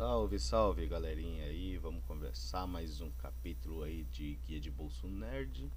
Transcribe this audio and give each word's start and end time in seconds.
Salve, 0.00 0.38
salve 0.38 0.86
galerinha 0.86 1.44
aí, 1.44 1.76
vamos 1.76 2.02
conversar 2.06 2.66
mais 2.66 3.02
um 3.02 3.10
capítulo 3.10 3.82
aí 3.82 4.04
de 4.04 4.36
Guia 4.46 4.58
de 4.58 4.70
Bolso 4.70 5.06
Nerd. 5.06 5.70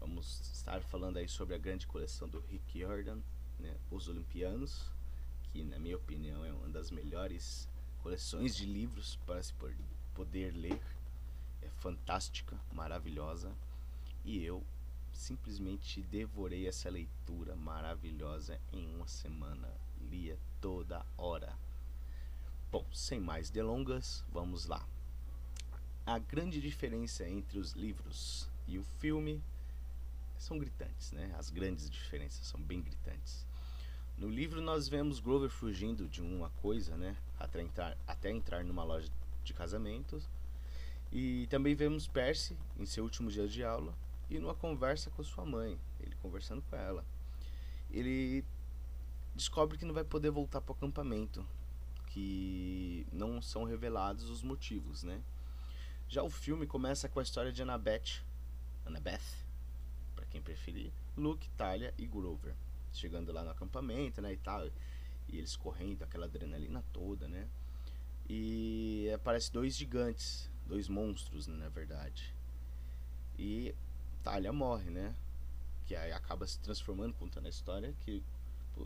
Vamos 0.00 0.40
estar 0.54 0.80
falando 0.80 1.18
aí 1.18 1.28
sobre 1.28 1.54
a 1.54 1.58
grande 1.58 1.86
coleção 1.86 2.26
do 2.26 2.40
Rick 2.40 2.80
Jordan, 2.80 3.18
né, 3.58 3.76
Os 3.90 4.08
Olimpianos, 4.08 4.90
que 5.52 5.62
na 5.62 5.78
minha 5.78 5.98
opinião 5.98 6.46
é 6.46 6.50
uma 6.50 6.70
das 6.70 6.90
melhores 6.90 7.68
coleções 8.02 8.56
de 8.56 8.64
livros 8.64 9.16
para 9.26 9.42
se 9.42 9.52
poder 10.14 10.52
ler. 10.52 10.80
É 11.60 11.68
fantástica, 11.68 12.58
maravilhosa 12.72 13.52
e 14.24 14.42
eu 14.42 14.64
simplesmente 15.12 16.00
devorei 16.00 16.66
essa 16.66 16.88
leitura 16.88 17.54
maravilhosa 17.54 18.58
em 18.72 18.94
uma 18.94 19.06
semana. 19.06 19.70
Lia 20.00 20.38
toda 20.58 21.04
hora. 21.18 21.65
Bom, 22.70 22.84
sem 22.92 23.20
mais 23.20 23.48
delongas, 23.48 24.24
vamos 24.28 24.66
lá. 24.66 24.84
A 26.04 26.18
grande 26.18 26.60
diferença 26.60 27.28
entre 27.28 27.58
os 27.58 27.72
livros 27.72 28.48
e 28.66 28.76
o 28.76 28.82
filme 28.82 29.40
são 30.36 30.58
gritantes, 30.58 31.12
né? 31.12 31.32
As 31.38 31.48
grandes 31.48 31.88
diferenças 31.88 32.44
são 32.44 32.60
bem 32.60 32.82
gritantes. 32.82 33.46
No 34.18 34.28
livro 34.28 34.60
nós 34.60 34.88
vemos 34.88 35.20
Grover 35.20 35.48
fugindo 35.48 36.08
de 36.08 36.20
uma 36.20 36.50
coisa, 36.60 36.96
né? 36.96 37.16
Até 37.38 37.62
entrar, 37.62 37.96
até 38.06 38.30
entrar 38.30 38.64
numa 38.64 38.82
loja 38.82 39.08
de 39.44 39.54
casamentos. 39.54 40.28
E 41.12 41.46
também 41.46 41.74
vemos 41.74 42.08
Percy 42.08 42.56
em 42.76 42.84
seu 42.84 43.04
último 43.04 43.30
dia 43.30 43.46
de 43.46 43.62
aula 43.62 43.94
e 44.28 44.40
numa 44.40 44.54
conversa 44.54 45.08
com 45.10 45.22
sua 45.22 45.44
mãe, 45.44 45.78
ele 46.00 46.16
conversando 46.16 46.62
com 46.62 46.74
ela. 46.74 47.04
Ele 47.90 48.44
descobre 49.36 49.78
que 49.78 49.84
não 49.84 49.94
vai 49.94 50.02
poder 50.02 50.30
voltar 50.30 50.60
para 50.60 50.72
o 50.72 50.76
acampamento, 50.76 51.46
que 52.16 53.06
não 53.12 53.42
são 53.42 53.64
revelados 53.64 54.30
os 54.30 54.42
motivos, 54.42 55.02
né? 55.02 55.22
Já 56.08 56.22
o 56.22 56.30
filme 56.30 56.66
começa 56.66 57.10
com 57.10 57.20
a 57.20 57.22
história 57.22 57.52
de 57.52 57.60
Annabeth, 57.60 58.24
Annabeth, 58.86 59.44
para 60.14 60.24
quem 60.24 60.40
preferir, 60.40 60.90
Luke, 61.14 61.46
Talia 61.58 61.92
e 61.98 62.06
Grover, 62.06 62.54
chegando 62.90 63.32
lá 63.32 63.44
no 63.44 63.50
acampamento, 63.50 64.22
né, 64.22 64.32
e 64.32 64.38
tal, 64.38 64.66
e 65.28 65.36
eles 65.36 65.56
correndo, 65.56 66.04
aquela 66.04 66.24
adrenalina 66.24 66.82
toda, 66.90 67.28
né? 67.28 67.50
E 68.26 69.10
aparece 69.14 69.52
dois 69.52 69.76
gigantes, 69.76 70.50
dois 70.66 70.88
monstros, 70.88 71.46
né, 71.46 71.56
na 71.58 71.68
verdade. 71.68 72.34
E 73.38 73.74
Talia 74.22 74.54
morre, 74.54 74.88
né? 74.88 75.14
Que 75.84 75.94
aí 75.94 76.12
acaba 76.12 76.46
se 76.46 76.58
transformando, 76.60 77.12
contando 77.12 77.44
a 77.44 77.50
história, 77.50 77.94
que 78.00 78.24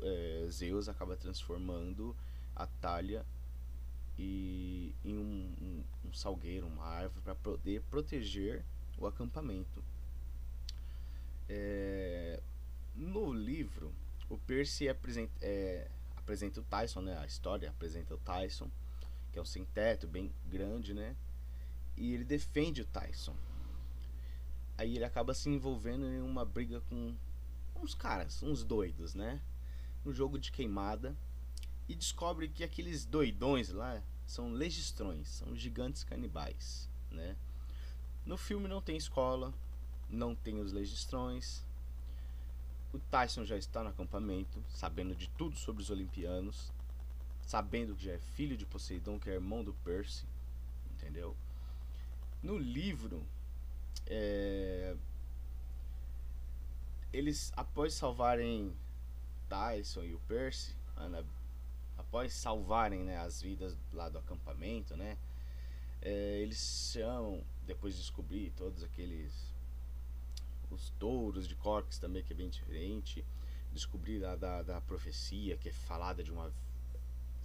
é, 0.03 0.49
Zeus 0.51 0.89
acaba 0.89 1.17
transformando 1.17 2.17
a 2.63 2.67
talha 2.81 3.25
e 4.19 4.95
em 5.05 5.17
um, 5.17 5.55
um, 5.61 6.09
um 6.09 6.13
salgueiro, 6.13 6.67
uma 6.67 6.85
árvore 6.85 7.23
para 7.23 7.35
poder 7.35 7.83
proteger 7.91 8.65
o 8.99 9.07
acampamento. 9.07 9.83
É, 11.49 12.43
no 12.95 13.33
livro, 13.33 13.93
o 14.29 14.37
Percy 14.37 14.89
apresenta, 14.89 15.33
é, 15.41 15.91
apresenta 16.17 16.61
o 16.61 16.65
Tyson, 16.65 17.01
né? 17.01 17.17
A 17.19 17.27
história 17.27 17.71
apresenta 17.71 18.15
o 18.15 18.19
Tyson, 18.19 18.71
que 19.33 19.39
é 19.39 19.43
um 19.43 19.47
sem 19.47 19.65
teto 19.65 20.07
bem 20.07 20.31
grande, 20.47 20.93
né? 20.93 21.17
E 21.97 22.13
ele 22.13 22.25
defende 22.25 22.83
o 22.83 22.87
Tyson. 22.87 23.35
Aí 24.77 24.97
ele 24.97 25.05
acaba 25.05 25.35
se 25.35 25.49
envolvendo 25.49 26.07
em 26.07 26.21
uma 26.21 26.45
briga 26.45 26.81
com 26.83 27.15
uns 27.75 27.95
caras, 27.95 28.43
uns 28.43 28.63
doidos, 28.63 29.15
né? 29.15 29.41
Um 30.05 30.13
jogo 30.13 30.39
de 30.39 30.53
queimada 30.53 31.17
e 31.91 31.95
descobre 31.97 32.47
que 32.47 32.63
aqueles 32.63 33.05
doidões 33.05 33.71
lá 33.71 34.01
são 34.25 34.53
legistrões, 34.53 35.27
são 35.27 35.57
gigantes 35.57 36.05
canibais, 36.05 36.89
né? 37.11 37.37
No 38.25 38.37
filme 38.37 38.69
não 38.69 38.81
tem 38.81 38.97
escola, 38.97 39.53
não 40.09 40.33
tem 40.37 40.61
os 40.61 40.71
legistrões. 40.71 41.65
O 42.93 42.99
Tyson 43.01 43.45
já 43.45 43.57
está 43.57 43.83
no 43.83 43.89
acampamento, 43.89 44.63
sabendo 44.69 45.17
de 45.17 45.29
tudo 45.31 45.59
sobre 45.59 45.83
os 45.83 45.91
olimpianos, 45.91 46.73
sabendo 47.43 47.97
que 47.97 48.05
já 48.05 48.13
é 48.13 48.19
filho 48.21 48.57
de 48.57 48.65
Poseidon, 48.65 49.19
que 49.19 49.29
é 49.29 49.35
irmão 49.35 49.65
do 49.65 49.75
Percy, 49.75 50.25
entendeu? 50.93 51.37
No 52.41 52.57
livro, 52.57 53.27
é... 54.07 54.95
eles 57.13 57.53
após 57.57 57.95
salvarem 57.95 58.73
Tyson 59.49 60.05
e 60.05 60.15
o 60.15 60.21
Percy, 60.21 60.77
Ana 60.97 61.27
após 62.11 62.33
salvarem 62.33 63.05
né, 63.05 63.19
as 63.19 63.41
vidas 63.41 63.79
lá 63.93 64.09
do 64.09 64.19
acampamento, 64.19 64.97
né, 64.97 65.17
é, 66.03 66.41
eles 66.41 66.91
chamam, 66.93 67.45
depois 67.65 67.95
de 67.95 68.01
descobrir 68.01 68.51
todos 68.57 68.83
aqueles 68.83 69.49
os 70.73 70.91
touros 70.99 71.49
de 71.49 71.55
Corks 71.55 71.99
também, 71.99 72.23
que 72.23 72.33
é 72.33 72.37
bem 72.37 72.49
diferente, 72.49 73.25
descobrir 73.73 74.21
da, 74.21 74.35
da, 74.37 74.63
da 74.63 74.81
profecia, 74.81 75.57
que 75.57 75.69
é 75.69 75.73
falada 75.73 76.23
de 76.23 76.33
uma 76.33 76.53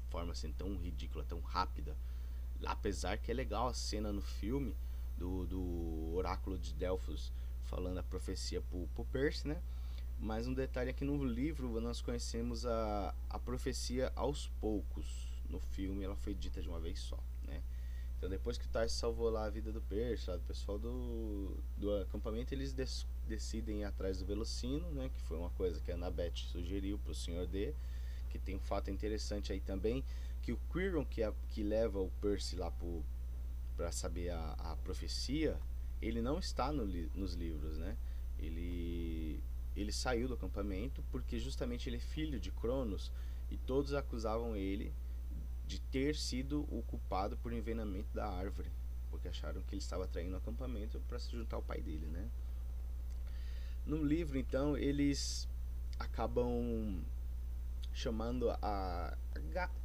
forma 0.10 0.32
assim 0.32 0.52
tão 0.52 0.76
ridícula, 0.78 1.24
tão 1.24 1.40
rápida, 1.40 1.96
apesar 2.66 3.18
que 3.18 3.32
é 3.32 3.34
legal 3.34 3.68
a 3.68 3.74
cena 3.74 4.12
no 4.12 4.22
filme 4.22 4.76
do, 5.18 5.46
do 5.46 6.16
oráculo 6.16 6.58
de 6.58 6.74
Delfos 6.74 7.32
falando 7.64 8.00
a 8.00 8.04
profecia 8.04 8.62
pro, 8.62 8.88
pro 8.96 9.06
Percy, 9.06 9.48
né? 9.48 9.62
Mas 10.20 10.48
um 10.48 10.54
detalhe 10.54 10.90
aqui 10.90 11.04
no 11.04 11.24
livro 11.24 11.80
nós 11.82 12.02
conhecemos 12.02 12.66
a, 12.66 13.14
a 13.30 13.40
profecia 13.40 14.12
aos 14.16 14.48
poucos. 14.62 15.28
No 15.50 15.60
filme 15.60 16.04
ela 16.04 16.16
foi 16.16 16.34
dita 16.34 16.62
de 16.62 16.68
uma 16.68 16.80
vez 16.80 17.00
só, 17.00 17.20
né? 17.44 17.62
Então 18.18 18.30
depois 18.30 18.58
que 18.58 18.66
o 18.66 18.70
Tarso 18.70 18.96
salvou 18.96 19.30
lá 19.30 19.46
a 19.46 19.50
vida 19.50 19.72
do 19.72 19.82
Percy, 19.82 20.32
do 20.32 20.40
pessoal 20.48 20.80
do, 20.80 21.58
do 21.78 21.96
acampamento, 21.98 22.54
eles 22.54 22.74
des, 22.74 23.06
decidem 23.28 23.82
ir 23.82 23.84
atrás 23.84 24.18
do 24.18 24.26
Velocino, 24.26 24.90
né? 24.92 25.10
Que 25.14 25.22
foi 25.22 25.38
uma 25.38 25.50
coisa 25.52 25.80
que 25.82 25.92
a 25.92 25.96
Annabeth 25.96 26.38
sugeriu 26.38 26.98
para 26.98 27.12
o 27.12 27.16
Senhor 27.16 27.46
D. 27.46 27.74
Que 28.30 28.40
tem 28.40 28.56
um 28.56 28.60
fato 28.60 28.90
interessante 28.90 29.54
aí 29.54 29.62
também, 29.62 30.04
que 30.42 30.52
o 30.52 30.60
Quiron 30.72 31.06
que, 31.06 31.24
a, 31.24 31.34
que 31.50 31.64
leva 31.64 32.00
o 32.00 32.12
Percy 32.22 32.58
lá 32.58 32.72
para 33.78 33.92
saber 33.92 34.30
a, 34.30 34.52
a 34.60 34.76
profecia, 34.78 35.58
ele 36.02 36.22
não 36.22 36.38
está 36.38 36.72
no, 36.72 36.86
nos 37.14 37.34
livros, 37.34 37.78
né? 37.78 37.98
Ele 38.38 39.25
ele 39.76 39.92
saiu 39.92 40.28
do 40.28 40.34
acampamento 40.36 41.04
porque 41.12 41.40
justamente 41.40 41.90
ele 41.90 41.98
é 41.98 42.00
filho 42.00 42.40
de 42.40 42.52
Cronos 42.52 43.12
e 43.52 43.58
todos 43.58 43.94
acusavam 43.94 44.56
ele 44.56 44.94
de 45.68 45.80
ter 45.80 46.16
sido 46.16 46.62
o 46.70 46.84
culpado 46.84 47.38
por 47.38 47.52
envenenamento 47.52 48.14
da 48.14 48.28
árvore, 48.28 48.72
porque 49.10 49.28
acharam 49.28 49.62
que 49.64 49.74
ele 49.74 49.82
estava 49.82 50.08
traindo 50.08 50.36
o 50.36 50.38
acampamento 50.38 51.00
para 51.08 51.20
se 51.20 51.32
juntar 51.32 51.58
ao 51.58 51.64
pai 51.64 51.82
dele, 51.82 52.08
né? 52.08 52.30
No 53.86 54.04
livro, 54.04 54.38
então, 54.38 54.78
eles 54.78 55.48
acabam 56.00 57.04
chamando 57.94 58.50
a 58.50 59.16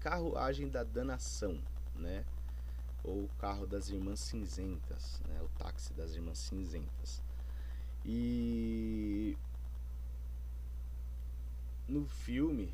carruagem 0.00 0.68
da 0.68 0.82
danação, 0.82 1.60
né? 1.94 2.24
Ou 3.04 3.24
o 3.24 3.30
carro 3.38 3.66
das 3.66 3.88
irmãs 3.88 4.20
cinzentas, 4.20 5.20
né? 5.28 5.40
O 5.42 5.48
táxi 5.58 5.92
das 5.94 6.14
irmãs 6.14 6.38
cinzentas. 6.38 7.22
E 8.04 9.36
no 11.90 12.06
filme, 12.06 12.72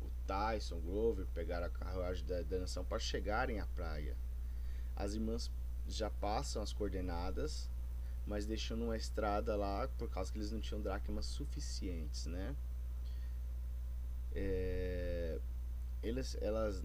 o 0.00 0.08
Tyson, 0.26 0.76
o 0.76 0.80
Grover 0.80 1.26
pegaram 1.34 1.66
a 1.66 1.70
carruagem 1.70 2.24
da, 2.24 2.42
da 2.42 2.58
nação 2.58 2.84
para 2.84 2.98
chegarem 2.98 3.58
à 3.58 3.66
praia. 3.66 4.16
As 4.94 5.14
irmãs 5.14 5.50
já 5.88 6.08
passam 6.08 6.62
as 6.62 6.72
coordenadas, 6.72 7.68
mas 8.26 8.46
deixando 8.46 8.84
uma 8.84 8.96
estrada 8.96 9.56
lá 9.56 9.88
por 9.98 10.08
causa 10.08 10.30
que 10.32 10.38
eles 10.38 10.52
não 10.52 10.60
tinham 10.60 10.80
dracmas 10.80 11.26
suficientes, 11.26 12.26
né? 12.26 12.54
É, 14.34 15.38
eles, 16.02 16.36
elas 16.40 16.82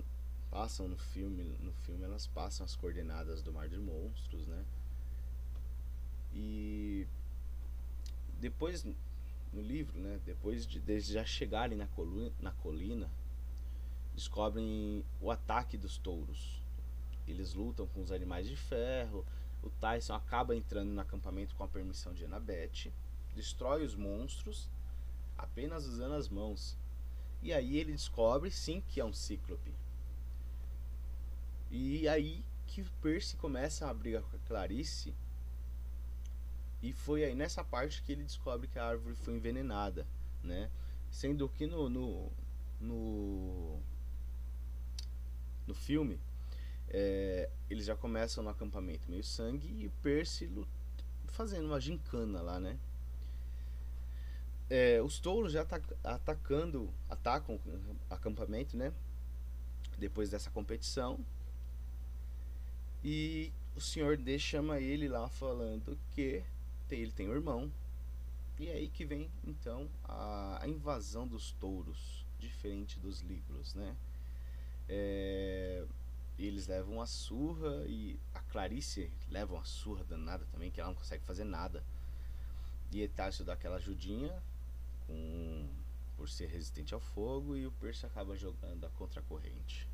passam 0.49 0.87
no 0.87 0.97
filme, 0.97 1.43
no 1.59 1.71
filme 1.71 2.03
elas 2.03 2.27
passam 2.27 2.65
as 2.65 2.75
coordenadas 2.75 3.41
do 3.41 3.53
Mar 3.53 3.69
de 3.69 3.77
Monstros, 3.77 4.47
né? 4.47 4.65
E 6.33 7.07
depois 8.39 8.85
no 9.53 9.61
livro, 9.61 9.99
né, 9.99 10.19
depois 10.25 10.65
de, 10.65 10.79
de 10.79 10.99
já 10.99 11.25
chegarem 11.25 11.77
na 11.77 11.87
colina, 11.87 12.31
na 12.39 12.51
colina, 12.51 13.09
descobrem 14.13 15.03
o 15.21 15.31
ataque 15.31 15.77
dos 15.77 15.97
touros. 15.97 16.61
Eles 17.27 17.53
lutam 17.53 17.87
com 17.87 18.01
os 18.01 18.11
animais 18.11 18.47
de 18.47 18.55
ferro. 18.55 19.25
O 19.61 19.69
Tyson 19.69 20.13
acaba 20.13 20.55
entrando 20.55 20.89
no 20.89 21.01
acampamento 21.01 21.55
com 21.55 21.63
a 21.63 21.67
permissão 21.67 22.13
de 22.13 22.23
Annabeth, 22.25 22.91
destrói 23.35 23.83
os 23.83 23.95
monstros 23.95 24.69
apenas 25.37 25.85
usando 25.85 26.13
as 26.13 26.29
mãos. 26.29 26.77
E 27.41 27.53
aí 27.53 27.77
ele 27.77 27.91
descobre 27.91 28.49
sim 28.49 28.81
que 28.81 28.99
é 28.99 29.05
um 29.05 29.13
cíclope. 29.13 29.73
E 31.69 32.07
aí 32.07 32.43
que 32.65 32.83
Percy 33.01 33.35
começa 33.37 33.89
a 33.89 33.93
briga 33.93 34.21
com 34.21 34.35
a 34.35 34.39
Clarice 34.47 35.13
e 36.81 36.93
foi 36.93 37.23
aí 37.23 37.35
nessa 37.35 37.63
parte 37.63 38.03
que 38.03 38.11
ele 38.11 38.23
descobre 38.23 38.67
que 38.67 38.77
a 38.77 38.85
árvore 38.85 39.15
foi 39.15 39.35
envenenada, 39.35 40.05
né? 40.43 40.69
Sendo 41.09 41.49
que 41.49 41.65
no, 41.65 41.89
no, 41.89 42.31
no, 42.79 43.79
no 45.65 45.73
filme 45.73 46.19
é, 46.89 47.49
eles 47.69 47.85
já 47.85 47.95
começam 47.95 48.43
no 48.43 48.49
acampamento 48.49 49.09
meio 49.09 49.23
sangue 49.23 49.67
e 49.67 49.89
Percy 50.01 50.49
fazendo 51.27 51.65
uma 51.65 51.79
gincana 51.79 52.41
lá, 52.41 52.59
né? 52.59 52.77
É, 54.69 55.01
os 55.01 55.17
touros 55.19 55.53
já 55.53 55.65
atacando, 56.03 56.93
atacam 57.09 57.55
o 57.55 57.95
acampamento, 58.09 58.75
né? 58.75 58.93
Depois 59.97 60.29
dessa 60.29 60.51
competição. 60.51 61.19
E 63.03 63.51
o 63.75 63.81
senhor 63.81 64.17
D 64.17 64.37
chama 64.37 64.79
ele 64.79 65.07
lá 65.07 65.29
falando 65.29 65.97
que 66.11 66.43
ele 66.95 67.11
tem 67.11 67.27
um 67.29 67.33
irmão. 67.33 67.71
E 68.59 68.67
é 68.67 68.73
aí 68.73 68.89
que 68.89 69.05
vem 69.05 69.29
então 69.43 69.87
a, 70.03 70.59
a 70.63 70.67
invasão 70.67 71.27
dos 71.27 71.51
touros, 71.53 72.25
diferente 72.39 72.99
dos 72.99 73.21
livros, 73.21 73.75
né? 73.75 73.95
É, 74.89 75.85
eles 76.39 76.67
levam 76.67 76.95
uma 76.95 77.05
surra 77.05 77.83
e 77.87 78.19
a 78.33 78.39
Clarice 78.41 79.11
leva 79.29 79.55
uma 79.55 79.65
surra 79.65 80.03
danada 80.03 80.45
também, 80.51 80.71
que 80.71 80.79
ela 80.79 80.89
não 80.89 80.95
consegue 80.95 81.23
fazer 81.23 81.43
nada. 81.43 81.83
E 82.91 83.01
Etácio 83.01 83.43
dá 83.43 83.53
aquela 83.53 83.77
ajudinha 83.77 84.41
com, 85.05 85.67
por 86.15 86.29
ser 86.29 86.47
resistente 86.47 86.93
ao 86.93 86.99
fogo 86.99 87.55
e 87.55 87.65
o 87.65 87.71
Percy 87.71 88.05
acaba 88.05 88.35
jogando 88.35 88.85
a 88.85 88.89
contracorrente. 88.91 89.87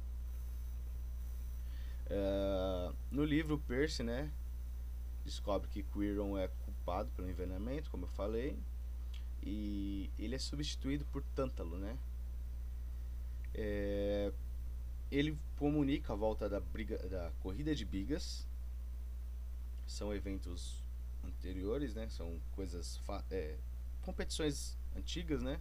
Uh, 2.06 2.94
no 3.10 3.24
livro, 3.24 3.57
Percy, 3.57 4.04
né, 4.04 4.31
descobre 5.23 5.69
que 5.69 5.83
Quiron 5.83 6.37
é 6.37 6.47
culpado 6.65 7.09
pelo 7.11 7.29
envenenamento, 7.29 7.89
como 7.89 8.05
eu 8.05 8.09
falei, 8.09 8.57
e 9.41 10.09
ele 10.17 10.35
é 10.35 10.39
substituído 10.39 11.05
por 11.05 11.23
Tântalo, 11.35 11.77
né? 11.77 11.97
É, 13.53 14.31
ele 15.11 15.37
comunica 15.57 16.13
a 16.13 16.15
volta 16.15 16.49
da, 16.49 16.59
briga, 16.59 16.97
da 17.09 17.31
corrida 17.41 17.75
de 17.75 17.85
bigas, 17.85 18.47
são 19.85 20.13
eventos 20.13 20.81
anteriores, 21.23 21.93
né? 21.93 22.09
São 22.09 22.39
coisas, 22.55 23.01
é, 23.29 23.57
competições 24.01 24.77
antigas, 24.95 25.41
né? 25.41 25.59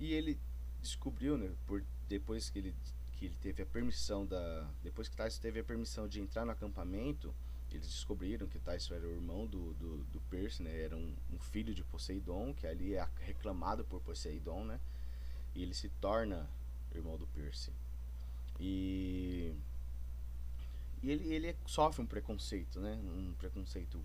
E 0.00 0.12
ele 0.12 0.38
descobriu, 0.82 1.38
né, 1.38 1.50
por 1.66 1.82
depois 2.08 2.50
que 2.50 2.58
ele 2.58 2.74
que 3.12 3.26
ele 3.26 3.36
teve 3.40 3.62
a 3.62 3.66
permissão 3.66 4.26
da 4.26 4.68
depois 4.82 5.08
que 5.08 5.16
Tyson 5.16 5.40
teve 5.40 5.60
a 5.60 5.64
permissão 5.64 6.08
de 6.08 6.20
entrar 6.20 6.44
no 6.44 6.50
acampamento, 6.50 7.34
eles 7.76 7.88
descobriram 7.88 8.46
que 8.46 8.58
Tyson 8.58 8.94
era 8.94 9.06
o 9.06 9.10
irmão 9.10 9.46
do, 9.46 9.74
do, 9.74 10.04
do 10.04 10.20
Percy, 10.30 10.62
né? 10.62 10.82
Era 10.82 10.96
um, 10.96 11.14
um, 11.32 11.38
filho 11.38 11.74
de 11.74 11.82
Poseidon, 11.84 12.54
que 12.54 12.66
ali 12.66 12.94
é 12.94 13.08
reclamado 13.20 13.84
por 13.84 14.00
Poseidon, 14.00 14.64
né? 14.64 14.80
E 15.54 15.62
ele 15.62 15.74
se 15.74 15.88
torna 16.00 16.48
irmão 16.94 17.16
do 17.16 17.26
Percy. 17.28 17.72
E 18.60 19.54
e 21.02 21.10
ele, 21.10 21.34
ele 21.34 21.56
sofre 21.66 22.00
um 22.02 22.06
preconceito, 22.06 22.80
né? 22.80 22.94
Um 22.94 23.34
preconceito 23.34 24.00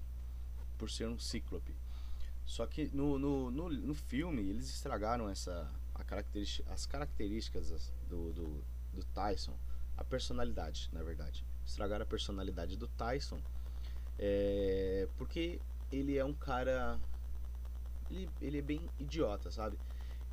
por 0.78 0.90
ser 0.90 1.08
um 1.08 1.18
cíclope. 1.18 1.74
Só 2.46 2.66
que 2.66 2.90
no, 2.94 3.18
no, 3.18 3.50
no, 3.50 3.70
no 3.70 3.94
filme 3.94 4.42
eles 4.42 4.70
estragaram 4.70 5.30
essa 5.30 5.72
a 5.94 6.04
característica, 6.04 6.72
as 6.74 6.86
características 6.86 7.94
do, 8.10 8.34
do, 8.34 8.64
do 8.94 9.04
Tyson, 9.14 9.58
a 10.00 10.04
personalidade, 10.04 10.90
na 10.94 11.04
verdade. 11.04 11.46
Estragaram 11.66 12.04
a 12.04 12.08
personalidade 12.08 12.78
do 12.78 12.88
Tyson 12.88 13.40
é, 14.18 15.08
porque 15.18 15.60
ele 15.92 16.18
é 16.18 16.24
um 16.24 16.34
cara. 16.34 16.98
Ele, 18.10 18.30
ele 18.42 18.58
é 18.60 18.62
bem 18.62 18.82
idiota, 18.98 19.52
sabe? 19.52 19.78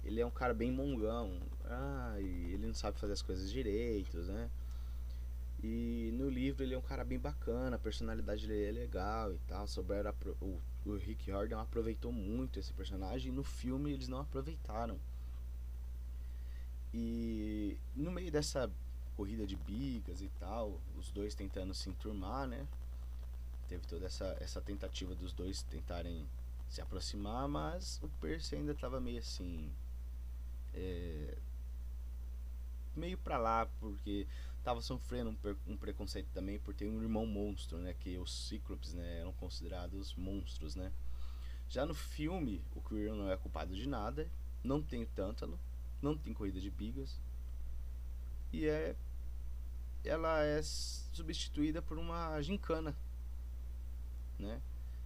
Ele 0.04 0.20
é 0.20 0.26
um 0.26 0.30
cara 0.30 0.54
bem 0.54 0.70
mongão. 0.70 1.38
Ah, 1.64 2.14
ele 2.18 2.66
não 2.66 2.74
sabe 2.74 2.98
fazer 2.98 3.12
as 3.12 3.22
coisas 3.22 3.50
direito, 3.50 4.18
né? 4.18 4.48
E 5.62 6.10
no 6.14 6.28
livro 6.28 6.62
ele 6.62 6.74
é 6.74 6.78
um 6.78 6.82
cara 6.82 7.04
bem 7.04 7.18
bacana, 7.18 7.76
a 7.76 7.78
personalidade 7.78 8.46
dele 8.46 8.68
é 8.68 8.72
legal 8.82 9.32
e 9.32 9.38
tal. 9.48 9.66
Souberam 9.66 10.14
o, 10.40 10.60
o 10.84 10.96
Rick 10.96 11.26
Jordan 11.26 11.60
aproveitou 11.60 12.12
muito 12.12 12.60
esse 12.60 12.72
personagem 12.72 13.32
e 13.32 13.34
no 13.34 13.42
filme 13.42 13.92
eles 13.92 14.06
não 14.06 14.18
aproveitaram. 14.20 14.98
E 16.92 17.78
no 17.94 18.10
meio 18.10 18.30
dessa 18.30 18.70
corrida 19.16 19.46
de 19.46 19.56
bigas 19.56 20.20
e 20.20 20.28
tal, 20.38 20.78
os 20.96 21.10
dois 21.10 21.34
tentando 21.34 21.74
se 21.74 21.88
enturmar, 21.88 22.46
né? 22.46 22.66
Teve 23.68 23.86
toda 23.86 24.06
essa, 24.06 24.36
essa 24.40 24.60
tentativa 24.60 25.14
dos 25.14 25.32
dois 25.32 25.62
tentarem 25.62 26.26
se 26.68 26.80
aproximar, 26.80 27.48
mas 27.48 28.00
o 28.02 28.08
Percy 28.20 28.56
ainda 28.56 28.72
estava 28.72 29.00
meio 29.00 29.18
assim. 29.18 29.72
É, 30.74 31.36
meio 32.94 33.16
pra 33.18 33.38
lá, 33.38 33.66
porque 33.80 34.26
estava 34.58 34.80
sofrendo 34.82 35.30
um, 35.30 35.72
um, 35.72 35.76
preconceito 35.76 36.28
também 36.34 36.58
por 36.58 36.74
ter 36.74 36.88
um 36.88 37.02
irmão 37.02 37.26
monstro, 37.26 37.78
né? 37.78 37.94
Que 37.98 38.18
os 38.18 38.48
Cíclopes 38.48 38.92
né, 38.92 39.20
eram 39.20 39.32
considerados 39.32 40.14
monstros, 40.14 40.76
né? 40.76 40.92
Já 41.68 41.84
no 41.84 41.94
filme, 41.94 42.62
o 42.74 42.80
Quirrell 42.80 43.16
não 43.16 43.30
é 43.30 43.36
culpado 43.36 43.74
de 43.74 43.88
nada, 43.88 44.28
não 44.62 44.80
tem 44.80 45.02
o 45.02 45.06
Tântalo, 45.06 45.58
não 46.00 46.16
tem 46.16 46.32
corrida 46.32 46.60
de 46.60 46.70
bigas, 46.70 47.18
e 48.52 48.66
é 48.66 48.94
ela 50.06 50.42
é 50.42 50.60
substituída 50.62 51.82
por 51.82 51.98
uma 51.98 52.40
gincana, 52.42 52.96
né? 54.38 54.60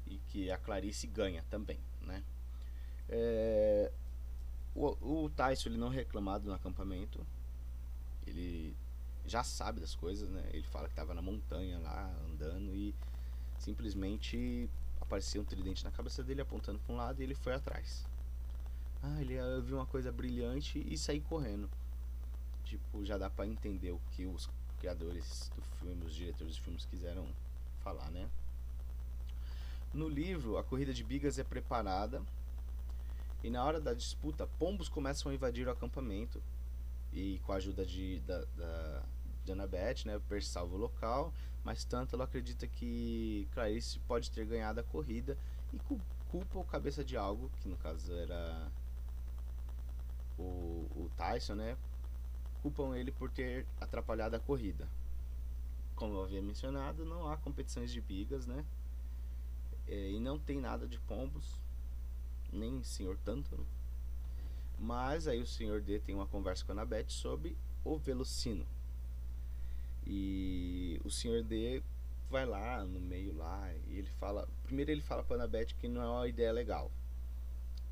E 0.07 0.19
que 0.29 0.51
a 0.51 0.59
Clarice 0.59 1.07
ganha 1.07 1.45
também, 1.51 1.79
né? 2.01 2.23
É, 3.09 3.93
o, 4.75 5.25
o 5.25 5.31
Tyson 5.31 5.71
ele 5.71 5.79
não 5.79 5.93
é 5.93 5.97
reclamado 5.97 6.47
no 6.47 6.55
acampamento, 6.55 7.27
ele 8.27 8.77
já 9.27 9.43
sabe 9.45 9.81
das 9.81 9.95
coisas, 9.95 10.29
né? 10.29 10.49
Ele 10.53 10.67
fala 10.67 10.87
que 10.87 10.93
estava 10.93 11.15
na 11.15 11.23
montanha 11.23 11.79
lá, 11.79 12.13
andando 12.29 12.75
e 12.75 12.95
simplesmente 13.59 14.69
apareceu 15.01 15.43
um 15.43 15.45
tridente 15.45 15.85
na 15.85 15.91
cabeça 15.91 16.23
dele 16.23 16.41
apontando 16.41 16.79
para 16.79 16.93
um 16.93 16.97
lado 16.97 17.21
e 17.21 17.25
ele 17.25 17.35
foi 17.35 17.55
atrás. 17.55 18.07
Ah, 19.03 19.21
ele 19.21 19.35
viu 19.63 19.77
uma 19.77 19.87
coisa 19.87 20.13
brilhante 20.13 20.85
e 20.87 20.97
saiu 20.97 21.23
correndo. 21.23 21.71
Tipo, 22.65 23.05
já 23.05 23.17
dá 23.17 23.31
para 23.31 23.47
entender 23.47 23.91
o 23.91 24.01
que 24.11 24.27
os 24.27 24.49
criadores 24.81 25.53
do 25.55 25.63
filme, 25.79 26.05
os 26.05 26.15
diretores 26.15 26.55
dos 26.55 26.65
filmes 26.65 26.85
quiseram 26.87 27.29
falar, 27.81 28.11
né? 28.11 28.29
No 29.93 30.09
livro, 30.09 30.57
a 30.57 30.65
corrida 30.65 30.93
de 30.93 31.05
bigas 31.05 31.39
é 31.39 31.45
preparada 31.45 32.23
e 33.43 33.51
na 33.51 33.65
hora 33.65 33.81
da 33.81 33.93
disputa, 33.93 34.47
pombos 34.59 34.89
começam 34.89 35.31
a 35.31 35.35
invadir 35.35 35.67
o 35.67 35.71
acampamento 35.71 36.43
e 37.13 37.41
com 37.45 37.53
a 37.53 37.57
ajuda 37.57 37.85
de, 37.85 38.21
da, 38.21 38.45
da 38.57 39.03
né? 40.07 40.21
Percy 40.29 40.49
salva 40.49 40.75
o 40.75 40.79
local, 40.79 41.33
mas 41.65 41.85
tanto 41.85 42.15
ela 42.15 42.25
acredita 42.25 42.67
que 42.67 43.49
Clarice 43.53 43.99
pode 44.01 44.31
ter 44.31 44.47
ganhado 44.47 44.81
a 44.81 44.85
corrida 44.85 45.37
e 45.73 45.79
culpa 46.29 46.59
o 46.59 46.65
cabeça 46.65 47.05
de 47.05 47.17
algo, 47.17 47.51
que 47.61 47.69
no 47.69 47.77
caso 47.77 48.13
era 48.15 48.71
o, 50.39 50.87
o 50.95 51.11
Tyson, 51.17 51.55
né? 51.55 51.77
Culpam 52.63 52.97
ele 52.97 53.11
por 53.13 53.31
ter 53.31 53.67
atrapalhado 53.81 54.37
a 54.37 54.41
corrida. 54.41 54.89
Como 55.95 56.15
eu 56.15 56.25
havia 56.25 56.43
mencionado, 56.43 57.05
não 57.05 57.29
há 57.29 57.37
competições 57.37 57.93
de 57.93 58.01
bigas, 58.01 58.47
né? 58.47 58.65
É, 59.87 60.11
e 60.11 60.21
não 60.21 60.39
tem 60.39 60.61
nada 60.61 60.87
de 60.87 60.99
pombos, 61.01 61.59
nem 62.53 62.83
senhor 62.83 63.17
Tântalo. 63.19 63.67
Mas 64.79 65.27
aí 65.27 65.41
o 65.41 65.47
senhor 65.47 65.81
D 65.81 65.99
tem 65.99 66.15
uma 66.15 66.27
conversa 66.27 66.65
com 66.65 66.73
a 66.73 66.75
Annabeth 66.75 67.09
sobre 67.09 67.57
o 67.85 67.99
Velocino, 67.99 68.67
e 70.07 71.01
o 71.05 71.11
senhor 71.11 71.43
D 71.43 71.83
vai 72.31 72.47
lá 72.47 72.85
no 72.85 73.01
meio 73.01 73.37
lá 73.37 73.73
e 73.89 73.99
ele 73.99 74.09
fala. 74.19 74.49
Primeiro 74.65 74.91
ele 74.91 75.03
fala 75.03 75.23
pra 75.23 75.37
Annabeth 75.37 75.75
que 75.79 75.89
não 75.89 76.03
é 76.03 76.09
uma 76.09 76.29
ideia 76.29 76.53
legal. 76.53 76.91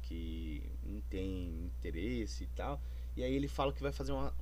Que 0.03 0.63
não 0.83 1.01
tem 1.03 1.67
interesse 1.67 2.45
e 2.45 2.47
tal. 2.49 2.81
E 3.17 3.23
aí 3.23 3.35
ele 3.35 3.49
fala 3.49 3.73
que 3.73 3.83
vai 3.83 3.93
fazer 3.93 4.13
uma. 4.13 4.35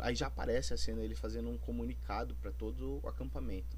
Aí 0.00 0.14
já 0.14 0.26
aparece 0.26 0.72
a 0.72 0.76
cena 0.76 1.02
ele 1.02 1.14
fazendo 1.14 1.48
um 1.50 1.58
comunicado 1.58 2.34
para 2.36 2.50
todo 2.50 3.00
o 3.02 3.08
acampamento. 3.08 3.76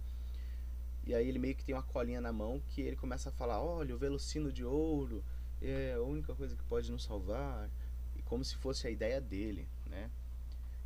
E 1.05 1.15
aí 1.15 1.29
ele 1.29 1.39
meio 1.39 1.55
que 1.55 1.65
tem 1.65 1.75
uma 1.75 1.83
colinha 1.83 2.21
na 2.21 2.33
mão 2.33 2.61
que 2.69 2.81
ele 2.81 2.97
começa 2.97 3.29
a 3.29 3.33
falar, 3.33 3.61
olha, 3.61 3.95
o 3.95 3.99
velocino 3.99 4.53
de 4.53 4.65
ouro 4.65 5.25
é 5.63 5.95
a 5.95 6.03
única 6.03 6.35
coisa 6.35 6.57
que 6.57 6.65
pode 6.65 6.91
nos 6.91 7.05
salvar. 7.05 7.71
E 8.17 8.23
como 8.23 8.45
se 8.45 8.57
fosse 8.57 8.87
a 8.87 8.91
ideia 8.91 9.21
dele, 9.21 9.69
né? 9.87 10.11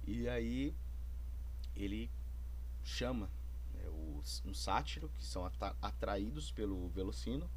E 0.06 0.28
aí 0.28 0.74
ele 1.74 2.10
chama 2.84 3.30
né, 3.72 3.82
os, 3.88 4.42
um 4.44 4.52
sátiro, 4.52 5.08
que 5.08 5.24
são 5.24 5.50
atraídos 5.80 6.50
pelo 6.50 6.88
Velocino, 6.88 7.48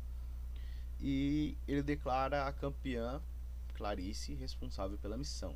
e 1.00 1.58
ele 1.68 1.82
declara 1.82 2.48
a 2.48 2.54
campeã 2.54 3.22
Clarice 3.74 4.36
responsável 4.36 4.98
pela 4.98 5.18
missão. 5.18 5.56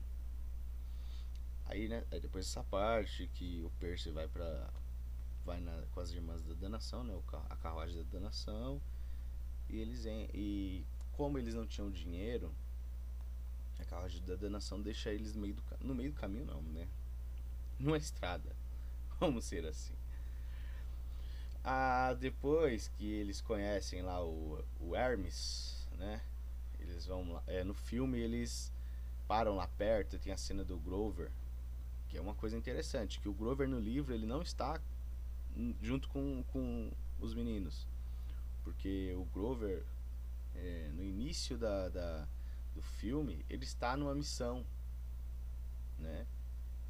Aí, 1.70 1.88
né, 1.88 2.04
depois 2.22 2.46
dessa 2.46 2.64
parte 2.64 3.30
que 3.34 3.62
o 3.64 3.70
Percy 3.80 4.12
vai 4.12 4.28
para 4.28 4.70
vai 5.46 5.60
na, 5.62 5.82
com 5.94 6.02
as 6.02 6.12
irmãs 6.12 6.44
da 6.44 6.54
danação, 6.54 7.04
né, 7.04 7.18
a 7.50 7.56
carruagem 7.56 7.96
da 8.04 8.04
danação, 8.12 8.82
e 9.70 9.78
eles 9.78 10.06
e 10.06 10.86
como 11.14 11.38
eles 11.38 11.54
não 11.54 11.66
tinham 11.66 11.90
dinheiro, 11.90 12.54
a 13.80 13.86
carruagem 13.86 14.22
da 14.24 14.36
danação 14.36 14.82
deixa 14.82 15.12
eles 15.14 15.34
no 15.36 15.42
meio 15.42 15.54
do, 15.54 15.64
no 15.82 15.96
meio 15.96 16.12
do 16.12 16.20
caminho 16.20 16.46
não, 16.46 16.62
né? 16.62 16.88
numa 17.80 17.98
estrada 17.98 18.56
Vamos 19.20 19.46
ser 19.46 19.66
assim. 19.66 19.94
Ah, 21.64 22.16
depois 22.20 22.88
que 22.88 23.12
eles 23.12 23.42
conhecem 23.42 24.02
lá 24.02 24.24
o, 24.24 24.64
o 24.80 24.96
Hermes, 24.96 25.88
né? 25.98 26.22
Eles 26.80 27.06
vão 27.06 27.34
lá. 27.34 27.44
É, 27.48 27.64
no 27.64 27.74
filme 27.74 28.20
eles 28.20 28.72
param 29.28 29.56
lá 29.56 29.68
perto, 29.68 30.20
tem 30.20 30.32
a 30.32 30.38
cena 30.38 30.64
do 30.64 30.78
Grover, 30.78 31.32
que 32.10 32.18
é 32.18 32.22
uma 32.22 32.36
coisa 32.36 32.58
interessante, 32.58 33.20
que 33.20 33.30
o 33.30 33.34
Grover 33.34 33.68
no 33.68 33.80
livro 33.80 34.14
ele 34.14 34.26
não 34.26 34.42
está 34.42 34.80
junto 35.82 36.08
com, 36.10 36.44
com 36.52 36.92
os 37.20 37.34
meninos. 37.34 37.88
Porque 38.64 39.14
o 39.16 39.26
Grover, 39.26 39.84
é, 40.56 40.90
no 40.94 41.04
início 41.04 41.58
da, 41.58 41.90
da, 41.90 42.28
do 42.76 42.82
filme, 42.82 43.44
ele 43.50 43.64
está 43.64 43.96
numa 43.98 44.14
missão. 44.14 44.66
Né? 45.98 46.26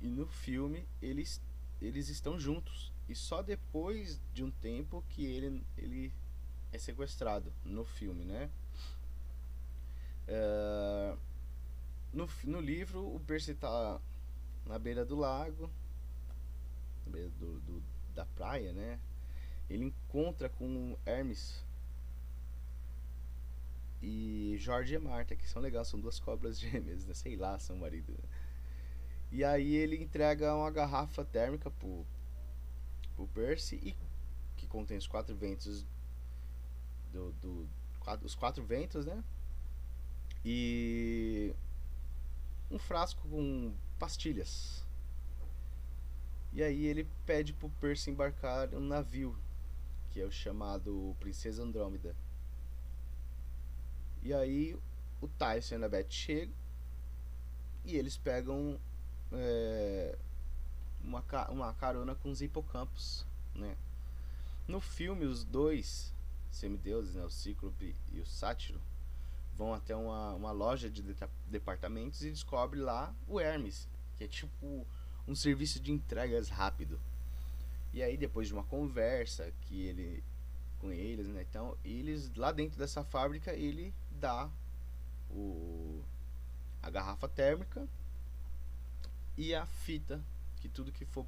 E 0.01 0.07
no 0.07 0.27
filme 0.27 0.87
eles, 1.01 1.41
eles 1.81 2.09
estão 2.09 2.39
juntos. 2.39 2.91
E 3.07 3.15
só 3.15 3.41
depois 3.41 4.19
de 4.33 4.43
um 4.43 4.51
tempo 4.51 5.03
que 5.09 5.25
ele, 5.25 5.63
ele 5.77 6.13
é 6.73 6.77
sequestrado 6.77 7.53
no 7.63 7.85
filme, 7.85 8.25
né? 8.25 8.49
Uh, 10.27 11.17
no, 12.11 12.29
no 12.43 12.59
livro, 12.59 13.15
o 13.15 13.19
Percy 13.21 13.53
tá 13.53 14.01
na 14.67 14.77
beira 14.77 15.05
do 15.05 15.15
lago, 15.15 15.69
na 17.05 17.11
beira 17.11 17.29
do, 17.29 17.59
do, 17.61 17.83
da 18.13 18.25
praia, 18.25 18.73
né? 18.73 18.99
Ele 19.69 19.85
encontra 19.85 20.49
com 20.49 20.97
Hermes 21.05 21.65
e 24.01 24.55
Jorge 24.59 24.95
e 24.95 24.99
Marta, 24.99 25.35
que 25.35 25.47
são 25.47 25.61
legais, 25.61 25.87
são 25.87 25.99
duas 25.99 26.19
cobras 26.19 26.59
gêmeas, 26.59 27.05
né? 27.05 27.13
Sei 27.13 27.35
lá, 27.35 27.57
são 27.59 27.77
marido. 27.77 28.11
Né? 28.11 28.29
E 29.31 29.43
aí 29.43 29.75
ele 29.75 30.01
entrega 30.01 30.55
uma 30.55 30.71
garrafa 30.71 31.25
térmica 31.25 31.69
pro, 31.71 32.05
pro 33.15 33.27
Percy, 33.27 33.75
e, 33.83 33.95
que 34.55 34.67
contém 34.67 34.97
os 34.97 35.07
quatro 35.07 35.35
ventos 35.35 35.85
do, 37.11 37.31
do 37.33 37.69
os 38.23 38.35
quatro 38.35 38.63
ventos, 38.63 39.05
né? 39.05 39.21
E 40.45 41.53
um 42.71 42.79
frasco 42.79 43.27
com 43.27 43.73
pastilhas. 43.99 44.85
E 46.53 46.63
aí 46.63 46.85
ele 46.85 47.07
pede 47.25 47.53
pro 47.53 47.69
Percy 47.69 48.09
embarcar 48.09 48.73
um 48.73 48.79
navio, 48.79 49.37
que 50.11 50.21
é 50.21 50.25
o 50.25 50.31
chamado 50.31 51.15
Princesa 51.19 51.63
Andrômeda. 51.63 52.15
E 54.23 54.33
aí 54.33 54.77
o 55.21 55.27
Tyson 55.27 55.75
e 55.75 55.83
a 55.83 55.89
Beth 55.89 56.09
chegam 56.09 56.53
e 57.85 57.95
eles 57.95 58.17
pegam 58.17 58.79
é, 59.31 60.17
uma, 61.01 61.23
uma 61.49 61.73
carona 61.73 62.15
com 62.15 62.29
os 62.29 62.41
hipocampos, 62.41 63.25
né? 63.55 63.77
No 64.67 64.81
filme, 64.81 65.25
os 65.25 65.45
dois 65.45 66.13
semideuses, 66.51 67.15
né, 67.15 67.23
o 67.23 67.29
Cíclope 67.29 67.95
e 68.11 68.19
o 68.19 68.25
Sátiro, 68.25 68.81
vão 69.57 69.73
até 69.73 69.95
uma, 69.95 70.33
uma 70.33 70.51
loja 70.51 70.89
de 70.89 71.03
departamentos 71.47 72.23
e 72.23 72.29
descobre 72.29 72.79
lá 72.79 73.13
o 73.27 73.39
Hermes, 73.39 73.89
que 74.15 74.23
é 74.23 74.27
tipo 74.27 74.85
um 75.27 75.35
serviço 75.35 75.79
de 75.79 75.91
entregas 75.91 76.49
rápido. 76.49 76.99
E 77.91 78.03
aí 78.03 78.15
depois 78.15 78.47
de 78.47 78.53
uma 78.53 78.63
conversa 78.63 79.51
que 79.61 79.81
ele 79.81 80.23
com 80.79 80.91
eles, 80.91 81.27
né? 81.27 81.43
Então, 81.49 81.75
eles 81.83 82.31
lá 82.35 82.51
dentro 82.51 82.77
dessa 82.77 83.03
fábrica, 83.03 83.51
ele 83.51 83.91
dá 84.11 84.47
o 85.31 86.03
a 86.83 86.89
garrafa 86.91 87.27
térmica 87.27 87.87
e 89.35 89.55
a 89.55 89.65
fita, 89.65 90.23
que 90.57 90.69
tudo 90.69 90.91
que 90.91 91.03
for 91.03 91.25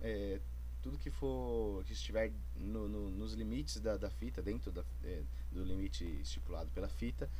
é, 0.00 0.40
tudo 0.82 0.98
que 0.98 1.10
for 1.10 1.84
que 1.84 1.92
estiver 1.92 2.32
no, 2.56 2.88
no, 2.88 3.10
nos 3.10 3.34
limites 3.34 3.80
da, 3.80 3.96
da 3.96 4.10
fita, 4.10 4.42
dentro 4.42 4.70
da, 4.70 4.84
é, 5.04 5.22
do 5.52 5.64
limite 5.64 6.04
estipulado 6.20 6.70
pela 6.70 6.88
fita, 6.88 7.30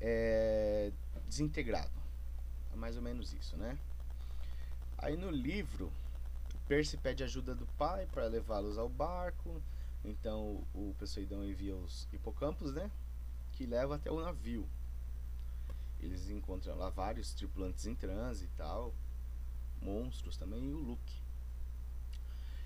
é 0.00 0.92
desintegrado. 1.28 1.92
É 2.72 2.76
mais 2.76 2.96
ou 2.96 3.02
menos 3.02 3.32
isso, 3.32 3.56
né? 3.56 3.78
Aí 4.98 5.16
no 5.16 5.30
livro, 5.30 5.92
Percy 6.66 6.96
pede 6.96 7.22
ajuda 7.22 7.54
do 7.54 7.66
pai 7.78 8.06
para 8.06 8.26
levá-los 8.26 8.78
ao 8.78 8.88
barco. 8.88 9.62
Então 10.04 10.64
o 10.74 10.94
Poseidon 10.98 11.44
envia 11.44 11.76
os 11.76 12.08
hipocampos, 12.12 12.72
né? 12.72 12.90
Que 13.52 13.66
leva 13.66 13.94
até 13.96 14.10
o 14.10 14.20
navio. 14.20 14.68
Eles 16.00 16.28
encontram 16.30 16.76
lá 16.76 16.90
vários 16.90 17.32
tripulantes 17.32 17.86
em 17.86 17.94
transe 17.94 18.46
e 18.46 18.48
tal, 18.56 18.92
monstros 19.80 20.36
também 20.36 20.68
e 20.68 20.72
o 20.72 20.78
Luke. 20.78 21.21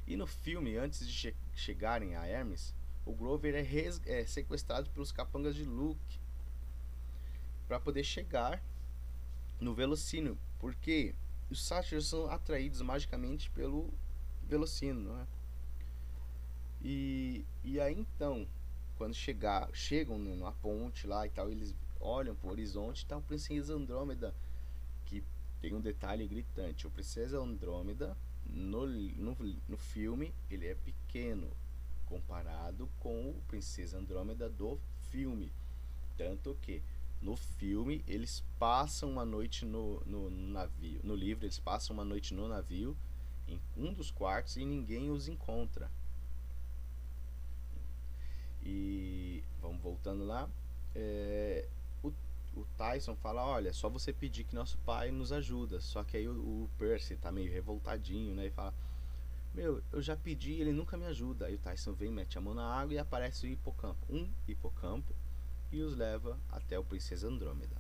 E 0.07 0.17
no 0.17 0.27
filme, 0.27 0.77
antes 0.77 1.07
de 1.07 1.13
che 1.13 1.35
chegarem 1.55 2.15
a 2.15 2.27
Hermes, 2.27 2.75
o 3.05 3.13
Grover 3.13 3.55
é, 3.55 4.21
é 4.21 4.27
sequestrado 4.27 4.91
pelos 4.91 5.11
capangas 5.11 5.55
de 5.55 5.65
Luke 5.65 6.21
para 7.67 7.81
poder 7.81 8.05
chegar 8.05 8.63
no 9.61 9.75
Velocino, 9.75 10.39
porque 10.59 11.15
os 11.51 11.65
sátiros 11.65 12.09
são 12.09 12.31
atraídos 12.31 12.81
magicamente 12.83 13.51
pelo 13.51 13.93
Velocino, 14.45 15.17
é? 15.21 15.27
E, 16.83 17.45
e 17.65 17.81
aí 17.81 17.99
então, 17.99 18.47
quando 18.97 19.15
chegar, 19.15 19.69
chegam 19.73 20.19
numa 20.19 20.53
ponte 20.53 21.07
lá 21.07 21.27
e 21.27 21.31
tal, 21.31 21.51
eles 21.51 21.75
olham 22.01 22.35
pro 22.35 22.51
horizonte 22.51 23.03
e 23.03 23.07
tá 23.07 23.17
o 23.17 23.23
Princesa 23.23 23.75
Andrômeda, 23.75 24.35
que 25.05 25.25
tem 25.61 25.75
um 25.75 25.81
detalhe 25.81 26.27
gritante. 26.29 26.87
O 26.87 26.91
Princesa 26.91 27.39
Andrômeda 27.39 28.17
no, 28.51 28.87
no, 28.87 29.37
no 29.69 29.77
filme 29.77 30.33
ele 30.51 30.67
é 30.67 30.75
pequeno 30.75 31.51
comparado 32.07 32.89
com 33.01 33.31
o 33.31 33.43
Princesa 33.49 33.99
Andrômeda 33.99 34.49
do 34.49 34.79
filme. 35.11 35.53
Tanto 36.17 36.57
que 36.63 36.83
no 37.21 37.37
filme 37.37 38.05
eles 38.07 38.45
passam 38.59 39.11
uma 39.11 39.25
noite 39.25 39.65
no, 39.65 40.01
no, 40.07 40.31
no, 40.31 40.49
navio. 40.49 41.01
No 41.03 41.15
livro 41.15 41.45
eles 41.45 41.59
passam 41.59 41.95
uma 41.95 42.05
noite 42.05 42.33
no 42.33 42.49
navio, 42.49 42.97
em 43.49 43.61
um 43.77 43.93
dos 43.93 44.11
quartos, 44.11 44.57
e 44.57 44.65
ninguém 44.65 45.11
os 45.11 45.29
encontra. 45.29 45.91
E 48.65 49.43
vamos 49.61 49.81
voltando 49.83 50.25
lá. 50.25 50.49
É, 50.95 51.69
o, 52.57 52.67
Tyson 52.77 53.15
fala, 53.17 53.45
olha, 53.45 53.73
só 53.73 53.89
você 53.89 54.13
pedir 54.13 54.45
que 54.45 54.55
nosso 54.55 54.79
pai 54.79 55.11
nos 55.11 55.33
ajuda. 55.33 55.81
Só 55.81 56.03
que 56.03 56.17
aí 56.17 56.27
o, 56.27 56.33
o 56.33 56.71
Percy 56.79 57.17
tá 57.17 57.31
meio 57.31 57.53
revoltadinho, 57.53 58.35
né? 58.35 58.47
E 58.47 58.51
fala, 58.51 58.75
meu, 59.55 59.83
eu 59.93 60.03
já 60.03 60.17
pedi 60.17 60.53
ele 60.61 60.73
nunca 60.73 60.97
me 60.97 61.07
ajuda. 61.07 61.47
Aí 61.47 61.55
o 61.55 61.59
Tyson 61.59 61.93
vem, 61.93 62.11
mete 62.11 62.39
a 62.39 62.41
mão 62.41 62.55
na 62.55 62.67
água 62.67 62.95
e 62.95 62.99
aparece 62.99 63.47
o 63.47 63.51
hipocampo. 63.51 64.07
Um 64.09 64.31
hipocampo 64.49 65.15
e 65.71 65.81
os 65.83 65.97
leva 65.97 66.39
até 66.51 66.79
o 66.79 66.85
Princesa 66.85 67.29
Andrômeda. 67.29 67.77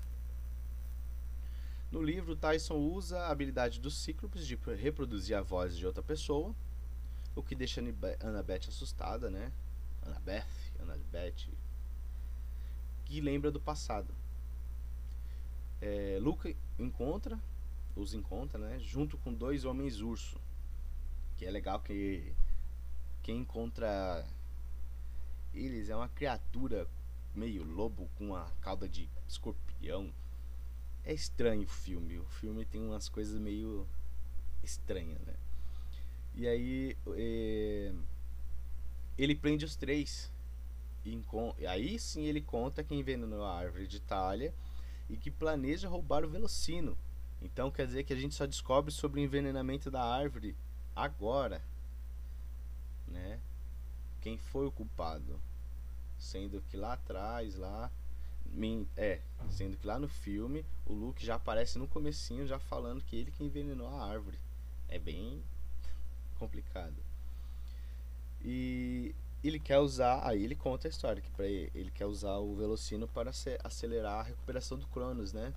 No 1.90 2.02
livro, 2.02 2.34
Tyson 2.34 2.76
usa 2.76 3.18
a 3.20 3.30
habilidade 3.30 3.80
dos 3.80 3.98
Cíclopes 3.98 4.46
de 4.46 4.56
reproduzir 4.76 5.36
a 5.36 5.40
voz 5.40 5.76
de 5.76 5.86
outra 5.86 6.02
pessoa, 6.02 6.54
o 7.34 7.42
que 7.42 7.54
deixa 7.54 7.80
Annabeth 8.20 8.68
assustada, 8.68 9.30
né? 9.30 9.52
Annabeth, 10.02 10.46
Annabeth, 10.80 11.48
que 13.04 13.20
lembra 13.20 13.50
do 13.50 13.60
passado. 13.60 14.12
É, 15.80 16.18
Luca 16.20 16.54
encontra, 16.78 17.38
os 17.94 18.14
encontra, 18.14 18.58
né? 18.58 18.78
Junto 18.78 19.16
com 19.18 19.32
dois 19.32 19.64
homens 19.64 20.00
urso, 20.00 20.40
que 21.36 21.44
é 21.44 21.50
legal 21.50 21.80
que 21.80 22.32
quem 23.22 23.38
encontra 23.38 24.26
eles 25.54 25.88
é 25.88 25.96
uma 25.96 26.08
criatura 26.08 26.86
meio 27.34 27.64
lobo 27.64 28.08
com 28.16 28.34
a 28.34 28.44
cauda 28.60 28.88
de 28.88 29.08
escorpião. 29.28 30.12
É 31.04 31.12
estranho 31.12 31.64
o 31.64 31.68
filme. 31.68 32.18
O 32.18 32.26
filme 32.26 32.64
tem 32.64 32.80
umas 32.80 33.08
coisas 33.08 33.38
meio 33.38 33.86
estranhas, 34.62 35.20
né? 35.22 35.34
E 36.34 36.46
aí 36.46 36.96
é, 37.14 37.92
ele 39.16 39.34
prende 39.34 39.64
os 39.64 39.76
três. 39.76 40.30
E 41.04 41.66
aí 41.66 41.98
sim 41.98 42.24
ele 42.24 42.40
conta 42.40 42.82
quem 42.82 42.98
envenenou 42.98 43.44
a 43.44 43.56
árvore 43.56 43.86
de 43.86 43.98
Itália 43.98 44.52
e 45.08 45.16
que 45.16 45.30
planeja 45.30 45.88
roubar 45.88 46.24
o 46.24 46.28
Velocino. 46.28 46.96
Então 47.40 47.70
quer 47.70 47.86
dizer 47.86 48.04
que 48.04 48.12
a 48.12 48.16
gente 48.16 48.34
só 48.34 48.46
descobre 48.46 48.90
sobre 48.90 49.20
o 49.20 49.24
envenenamento 49.24 49.90
da 49.90 50.02
árvore 50.02 50.56
agora, 50.94 51.62
né? 53.06 53.40
Quem 54.20 54.38
foi 54.38 54.66
o 54.66 54.72
culpado? 54.72 55.40
Sendo 56.18 56.62
que 56.62 56.76
lá 56.76 56.94
atrás, 56.94 57.54
lá. 57.56 57.90
É, 58.96 59.20
sendo 59.50 59.76
que 59.76 59.86
lá 59.86 59.98
no 59.98 60.08
filme 60.08 60.64
o 60.86 60.94
Luke 60.94 61.24
já 61.24 61.34
aparece 61.34 61.78
no 61.78 61.86
comecinho 61.86 62.46
já 62.46 62.58
falando 62.58 63.02
que 63.02 63.16
ele 63.16 63.30
que 63.30 63.44
envenenou 63.44 63.88
a 63.88 64.06
árvore. 64.06 64.38
É 64.88 64.98
bem 64.98 65.42
complicado. 66.38 66.96
E 68.42 69.14
ele 69.48 69.58
quer 69.58 69.78
usar, 69.78 70.26
aí 70.26 70.42
ele 70.42 70.54
conta 70.54 70.88
a 70.88 70.90
história 70.90 71.22
que 71.22 71.42
ele, 71.42 71.70
ele 71.74 71.90
quer 71.90 72.06
usar 72.06 72.36
o 72.38 72.54
Velocino 72.54 73.06
para 73.06 73.30
acelerar 73.62 74.20
a 74.20 74.22
recuperação 74.22 74.78
do 74.78 74.86
Cronos, 74.88 75.32
né? 75.32 75.52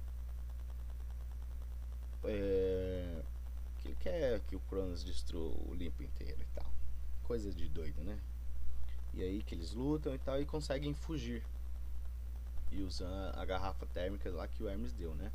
É, 2.23 3.21
ele 3.85 3.95
quer 3.95 4.39
que 4.41 4.55
o 4.55 4.59
Cronos 4.61 5.03
destrua 5.03 5.53
o 5.67 5.73
limpo 5.73 6.03
inteiro 6.03 6.41
e 6.41 6.45
tal. 6.53 6.65
Coisa 7.23 7.51
de 7.53 7.69
doido, 7.69 8.03
né? 8.03 8.19
E 9.13 9.23
aí 9.23 9.41
que 9.41 9.55
eles 9.55 9.73
lutam 9.73 10.13
e 10.13 10.19
tal 10.19 10.41
e 10.41 10.45
conseguem 10.45 10.93
fugir. 10.93 11.43
E 12.71 12.81
usam 12.83 13.07
a 13.33 13.43
garrafa 13.45 13.85
térmica 13.87 14.29
lá 14.29 14.47
que 14.47 14.61
o 14.61 14.69
Hermes 14.69 14.93
deu, 14.93 15.15
né? 15.15 15.31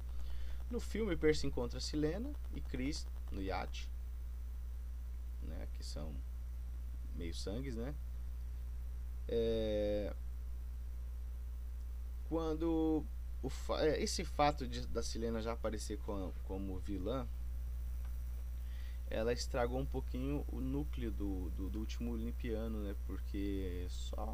No 0.71 0.79
filme, 0.79 1.17
Percy 1.17 1.47
encontra 1.47 1.81
Silena 1.81 2.33
e 2.55 2.61
Chris 2.61 3.07
no 3.33 3.43
iate, 3.43 3.91
né? 5.43 5.69
Que 5.75 5.85
são 5.85 6.15
meio 7.17 7.35
sangues, 7.35 7.75
né? 7.75 7.95
É... 9.29 10.15
Quando 12.29 13.05
o. 13.43 13.51
É, 13.79 14.03
esse 14.03 14.25
fato 14.25 14.67
de, 14.67 14.87
da 14.87 15.03
Silena 15.03 15.41
já 15.41 15.53
aparecer 15.53 15.99
com, 15.99 16.33
como 16.47 16.79
vilã 16.79 17.27
ela 19.11 19.33
estragou 19.33 19.79
um 19.79 19.87
pouquinho 19.87 20.45
o 20.49 20.61
núcleo 20.61 21.11
do, 21.11 21.51
do, 21.51 21.71
do, 21.71 21.79
último 21.79 22.13
Olimpiano, 22.13 22.83
né? 22.83 22.97
Porque 23.07 23.87
só 23.89 24.25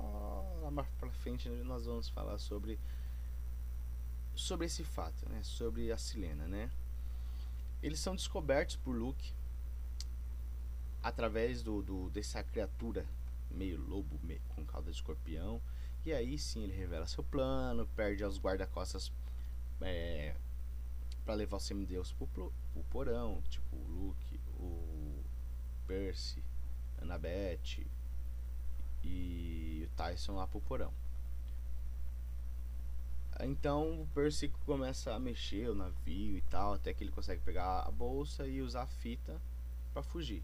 lá 0.63 0.71
mais 0.71 0.89
pra 0.99 1.11
frente 1.11 1.49
nós 1.49 1.85
vamos 1.85 2.09
falar 2.09 2.39
sobre 2.39 2.79
sobre 4.35 4.67
esse 4.67 4.83
fato, 4.83 5.29
né? 5.29 5.43
Sobre 5.43 5.93
a 5.93 5.99
Silena, 5.99 6.47
né? 6.47 6.71
Eles 7.83 8.01
são 8.01 8.15
descobertos 8.15 8.77
por 8.77 8.93
Luke 8.95 9.33
através 11.03 11.63
do, 11.63 11.83
do 11.83 12.11
dessa 12.11 12.43
criatura 12.43 13.05
meio 13.51 13.81
lobo 13.81 14.19
meio, 14.23 14.41
com 14.49 14.65
cauda 14.65 14.91
de 14.91 14.97
escorpião 14.97 15.61
e 16.05 16.13
aí 16.13 16.39
sim 16.39 16.63
ele 16.63 16.75
revela 16.75 17.07
seu 17.07 17.23
plano, 17.23 17.87
perde 17.95 18.25
aos 18.25 18.39
guarda-costas 18.39 19.13
é, 19.83 20.35
para 21.25 21.35
levar 21.35 21.59
o 21.59 21.61
semideus 21.61 22.13
pro, 22.13 22.27
pro, 22.29 22.53
pro 22.73 22.83
porão, 22.85 23.43
tipo 23.49 23.77
o 23.77 23.87
Luke, 23.87 24.41
o 24.59 25.23
Percy, 25.87 26.43
Annabeth 27.01 27.87
e 29.05 29.87
o 29.87 29.97
Tyson 29.97 30.37
lá 30.37 30.47
pro 30.47 30.61
porão. 30.61 30.93
Então 33.43 34.03
o 34.03 34.07
Percy 34.09 34.49
começa 34.67 35.15
a 35.15 35.19
mexer 35.19 35.69
o 35.71 35.75
navio 35.75 36.37
e 36.37 36.43
tal, 36.43 36.75
até 36.75 36.93
que 36.93 37.03
ele 37.05 37.13
consegue 37.13 37.43
pegar 37.43 37.81
a 37.81 37.91
bolsa 37.91 38.47
e 38.47 38.61
usar 38.61 38.83
a 38.83 38.87
fita 38.87 39.41
para 39.93 40.03
fugir, 40.03 40.43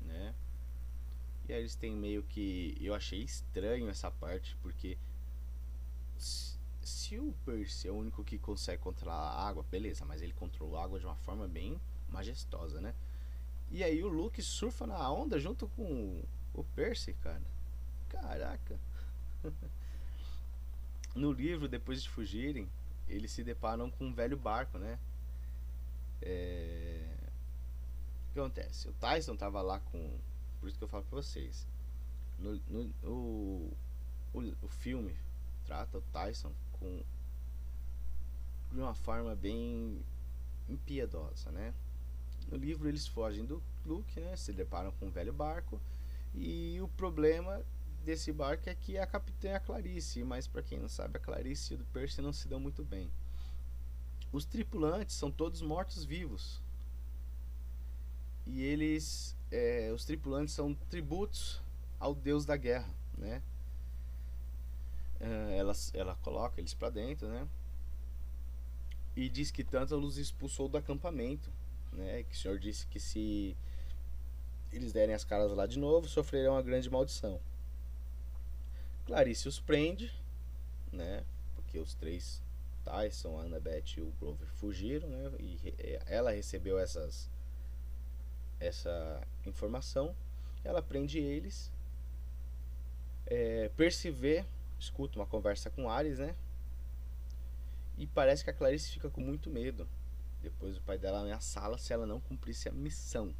né? 0.00 0.34
E 1.48 1.52
aí 1.52 1.60
eles 1.60 1.76
têm 1.76 1.94
meio 1.94 2.22
que. 2.24 2.76
Eu 2.80 2.94
achei 2.94 3.22
estranho 3.22 3.88
essa 3.88 4.10
parte, 4.10 4.56
porque. 4.62 4.98
Se, 6.18 7.18
o 7.18 7.32
Percy 7.44 7.88
é 7.88 7.90
o 7.90 7.96
único 7.96 8.24
que 8.24 8.38
consegue 8.38 8.82
controlar 8.82 9.16
a 9.16 9.48
água, 9.48 9.64
beleza, 9.64 10.04
mas 10.04 10.22
ele 10.22 10.32
controla 10.32 10.80
a 10.80 10.84
água 10.84 11.00
de 11.00 11.06
uma 11.06 11.16
forma 11.16 11.46
bem 11.48 11.80
majestosa, 12.08 12.80
né? 12.80 12.94
E 13.70 13.82
aí 13.82 14.02
o 14.02 14.08
Luke 14.08 14.40
surfa 14.40 14.86
na 14.86 15.10
onda 15.10 15.38
junto 15.38 15.68
com 15.68 16.22
o 16.54 16.64
Percy, 16.64 17.12
cara. 17.14 17.42
Caraca. 18.08 18.78
no 21.14 21.32
livro, 21.32 21.68
depois 21.68 22.02
de 22.02 22.08
fugirem, 22.08 22.68
eles 23.08 23.32
se 23.32 23.42
deparam 23.42 23.90
com 23.90 24.06
um 24.06 24.14
velho 24.14 24.36
barco, 24.36 24.78
né? 24.78 24.98
É... 26.22 27.16
O 28.30 28.32
que 28.32 28.40
acontece? 28.40 28.88
O 28.88 28.92
Tyson 28.92 29.36
tava 29.36 29.60
lá 29.60 29.80
com 29.80 30.18
por 30.60 30.68
isso 30.68 30.78
que 30.78 30.84
eu 30.84 30.88
falo 30.88 31.04
pra 31.04 31.16
vocês. 31.16 31.66
No, 32.38 32.60
no 32.68 32.92
o, 33.02 33.76
o, 34.34 34.40
o 34.62 34.68
filme 34.68 35.16
trata 35.64 35.98
o 35.98 36.02
Tyson 36.12 36.52
com 36.72 37.02
de 38.72 38.80
uma 38.80 38.94
forma 38.94 39.34
bem 39.34 40.04
impiedosa, 40.68 41.50
né? 41.50 41.72
No 42.50 42.56
livro 42.56 42.88
eles 42.88 43.06
fogem 43.06 43.44
do 43.44 43.62
Luke, 43.84 44.20
né? 44.20 44.36
Se 44.36 44.52
deparam 44.52 44.92
com 44.92 45.06
um 45.06 45.10
velho 45.10 45.32
barco 45.32 45.80
e 46.34 46.78
o 46.80 46.88
problema 46.88 47.64
desse 48.04 48.32
barco 48.32 48.68
é 48.68 48.74
que 48.74 48.98
a 48.98 49.06
capitã 49.06 49.48
é 49.48 49.54
a 49.56 49.60
Clarice, 49.60 50.22
mas 50.22 50.46
para 50.46 50.62
quem 50.62 50.78
não 50.78 50.88
sabe, 50.88 51.16
a 51.16 51.20
Clarice 51.20 51.74
e 51.74 51.76
o 51.76 51.84
Percy 51.86 52.20
não 52.20 52.32
se 52.32 52.46
dão 52.46 52.60
muito 52.60 52.84
bem. 52.84 53.10
Os 54.32 54.44
tripulantes 54.44 55.16
são 55.16 55.30
todos 55.30 55.62
mortos 55.62 56.04
vivos. 56.04 56.60
E 58.46 58.62
eles 58.62 59.35
é, 59.50 59.90
os 59.92 60.04
tripulantes 60.04 60.54
são 60.54 60.74
tributos 60.88 61.60
ao 61.98 62.14
deus 62.14 62.44
da 62.44 62.56
guerra, 62.56 62.88
né? 63.16 63.42
É, 65.20 65.56
ela, 65.56 65.72
ela 65.94 66.14
coloca 66.16 66.60
eles 66.60 66.74
para 66.74 66.90
dentro, 66.90 67.28
né? 67.28 67.46
E 69.14 69.28
diz 69.28 69.50
que 69.50 69.64
tanto 69.64 69.96
os 69.96 70.18
expulsou 70.18 70.68
do 70.68 70.76
acampamento, 70.76 71.50
né? 71.92 72.22
Que 72.24 72.34
o 72.34 72.38
senhor 72.38 72.58
disse 72.58 72.86
que 72.86 73.00
se 73.00 73.56
eles 74.72 74.92
derem 74.92 75.14
as 75.14 75.24
caras 75.24 75.50
lá 75.52 75.66
de 75.66 75.78
novo, 75.78 76.08
sofrerão 76.08 76.52
uma 76.54 76.62
grande 76.62 76.90
maldição. 76.90 77.40
Clarice 79.06 79.48
os 79.48 79.60
prende, 79.60 80.12
né? 80.92 81.24
Porque 81.54 81.78
os 81.78 81.94
três 81.94 82.42
Tyson, 82.84 83.38
a 83.38 83.42
Annabeth 83.42 83.96
e 83.96 84.00
o 84.00 84.12
Grover 84.20 84.48
fugiram, 84.54 85.08
né? 85.08 85.30
E 85.40 85.58
ela 86.06 86.30
recebeu 86.30 86.78
essas 86.78 87.28
essa 88.60 89.20
informação, 89.44 90.14
ela 90.64 90.82
prende 90.82 91.18
eles. 91.18 91.72
É, 93.26 93.70
Percy 93.76 94.10
vê, 94.10 94.44
escuta 94.78 95.18
uma 95.18 95.26
conversa 95.26 95.70
com 95.70 95.90
Ares, 95.90 96.18
né? 96.18 96.34
E 97.98 98.06
parece 98.06 98.44
que 98.44 98.50
a 98.50 98.54
Clarice 98.54 98.92
fica 98.92 99.08
com 99.08 99.20
muito 99.20 99.48
medo. 99.50 99.88
Depois 100.42 100.76
o 100.76 100.82
pai 100.82 100.98
dela 100.98 101.20
ameaçá-la 101.20 101.78
se 101.78 101.92
ela 101.92 102.06
não 102.06 102.20
cumprisse 102.20 102.68
a 102.68 102.72
missão. 102.72 103.34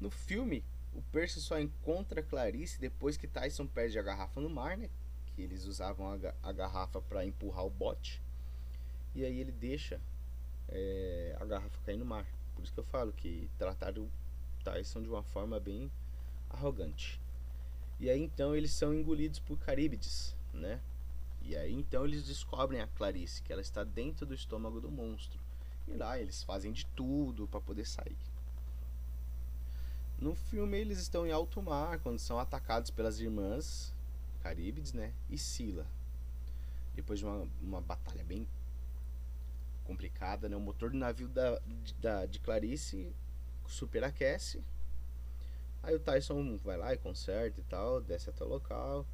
No 0.00 0.10
filme, 0.10 0.62
o 0.92 1.02
Percy 1.02 1.40
só 1.40 1.58
encontra 1.58 2.22
Clarice 2.22 2.78
depois 2.78 3.16
que 3.16 3.26
Tyson 3.26 3.66
perde 3.66 3.98
a 3.98 4.02
garrafa 4.02 4.40
no 4.40 4.50
mar, 4.50 4.76
né? 4.76 4.90
Que 5.34 5.42
eles 5.42 5.64
usavam 5.64 6.12
a, 6.12 6.34
a 6.42 6.52
garrafa 6.52 7.00
para 7.00 7.24
empurrar 7.24 7.64
o 7.64 7.70
bote. 7.70 8.22
E 9.14 9.24
aí 9.24 9.40
ele 9.40 9.52
deixa 9.52 10.00
é, 10.68 11.36
a 11.40 11.44
garrafa 11.44 11.80
cair 11.84 11.96
no 11.96 12.04
mar. 12.04 12.26
Por 12.54 12.64
isso 12.64 12.72
que 12.72 12.80
eu 12.80 12.84
falo 12.84 13.12
que 13.12 13.50
trataram 13.58 14.08
Tyson 14.62 15.02
de 15.02 15.08
uma 15.08 15.22
forma 15.22 15.60
bem 15.60 15.90
arrogante. 16.48 17.20
E 18.00 18.08
aí 18.10 18.20
então 18.20 18.54
eles 18.54 18.72
são 18.72 18.94
engolidos 18.94 19.38
por 19.38 19.58
Caríbides, 19.58 20.36
né? 20.52 20.80
E 21.42 21.56
aí 21.56 21.72
então 21.72 22.04
eles 22.04 22.24
descobrem 22.24 22.80
a 22.80 22.86
Clarice, 22.86 23.42
que 23.42 23.52
ela 23.52 23.62
está 23.62 23.84
dentro 23.84 24.24
do 24.26 24.34
estômago 24.34 24.80
do 24.80 24.90
monstro. 24.90 25.38
E 25.86 25.92
lá 25.92 26.18
eles 26.18 26.42
fazem 26.42 26.72
de 26.72 26.86
tudo 26.86 27.46
para 27.46 27.60
poder 27.60 27.86
sair. 27.86 28.16
No 30.18 30.34
filme 30.34 30.78
eles 30.78 30.98
estão 30.98 31.26
em 31.26 31.32
alto 31.32 31.60
mar 31.60 31.98
quando 31.98 32.18
são 32.18 32.38
atacados 32.38 32.90
pelas 32.90 33.20
irmãs 33.20 33.92
Caríbides, 34.42 34.92
né? 34.92 35.12
E 35.28 35.36
Sila. 35.36 35.86
Depois 36.94 37.18
de 37.18 37.26
uma, 37.26 37.48
uma 37.60 37.80
batalha 37.80 38.24
bem 38.24 38.46
complicada, 39.84 40.48
né? 40.48 40.56
O 40.56 40.60
motor 40.60 40.90
do 40.90 40.96
navio 40.96 41.28
da, 41.28 41.60
da, 42.00 42.26
de 42.26 42.40
Clarice 42.40 43.14
superaquece. 43.66 44.62
Aí 45.82 45.94
o 45.94 46.00
Tyson 46.00 46.58
vai 46.64 46.76
lá 46.76 46.94
e 46.94 46.98
conserta 46.98 47.60
e 47.60 47.64
tal, 47.64 48.00
desce 48.00 48.30
até 48.30 48.42
o 48.42 48.48
local. 48.48 49.06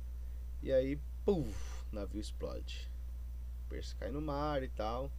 E 0.63 0.73
aí, 0.73 0.99
puf, 1.25 1.85
o 1.91 1.95
navio 1.95 2.21
explode. 2.21 2.89
O 3.67 3.71
Percy 3.71 3.97
cai 3.97 4.11
no 4.11 4.21
mar 4.21 4.63
e 4.63 4.69
tal. 4.69 5.11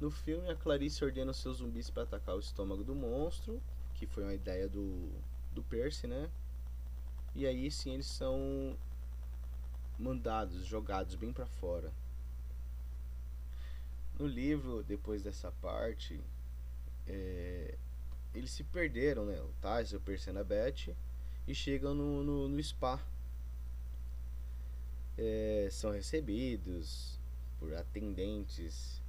No 0.00 0.10
filme, 0.10 0.50
a 0.50 0.56
Clarice 0.56 1.04
ordena 1.04 1.30
os 1.30 1.36
seus 1.36 1.58
zumbis 1.58 1.88
para 1.88 2.02
atacar 2.02 2.34
o 2.34 2.40
estômago 2.40 2.82
do 2.82 2.94
monstro, 2.94 3.62
que 3.94 4.06
foi 4.06 4.24
uma 4.24 4.34
ideia 4.34 4.68
do, 4.68 5.10
do 5.52 5.62
Percy, 5.62 6.06
né? 6.06 6.28
E 7.34 7.46
aí 7.46 7.70
sim 7.70 7.94
eles 7.94 8.06
são 8.06 8.76
mandados, 9.98 10.66
jogados 10.66 11.14
bem 11.14 11.32
para 11.32 11.46
fora. 11.46 11.92
No 14.18 14.26
livro, 14.26 14.82
depois 14.84 15.22
dessa 15.22 15.50
parte, 15.50 16.20
é, 17.06 17.76
eles 18.34 18.50
se 18.50 18.62
perderam, 18.64 19.26
né? 19.26 19.40
O 19.40 19.52
Tyson, 19.60 19.96
o 19.96 20.00
e 20.00 20.44
Beth, 20.44 20.94
e 21.46 21.54
chegam 21.54 21.94
no, 21.94 22.22
no, 22.22 22.48
no 22.48 22.62
spa. 22.62 23.00
É, 25.16 25.68
são 25.70 25.92
recebidos 25.92 27.18
por 27.58 27.72
atendentes, 27.74 29.00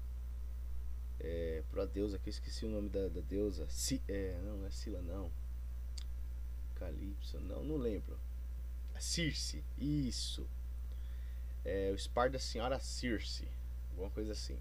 é, 1.20 1.64
por 1.70 1.80
a 1.80 1.86
deusa, 1.86 2.20
que 2.20 2.30
eu 2.30 2.32
esqueci 2.32 2.66
o 2.66 2.70
nome 2.70 2.90
da, 2.90 3.08
da 3.08 3.22
deusa. 3.22 3.68
Si, 3.70 4.02
é, 4.08 4.40
não, 4.44 4.58
não 4.58 4.68
é 4.68 4.72
Sila, 4.72 5.02
não. 5.02 5.32
Calypso, 6.76 7.40
não, 7.40 7.64
não 7.64 7.78
lembro. 7.78 8.20
Circe, 9.00 9.64
isso. 9.78 10.48
É, 11.64 11.92
o 11.92 11.98
spa 11.98 12.28
da 12.28 12.40
senhora 12.40 12.80
Circe, 12.80 13.48
alguma 13.92 14.10
coisa 14.10 14.32
assim. 14.32 14.60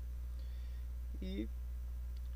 E 1.25 1.49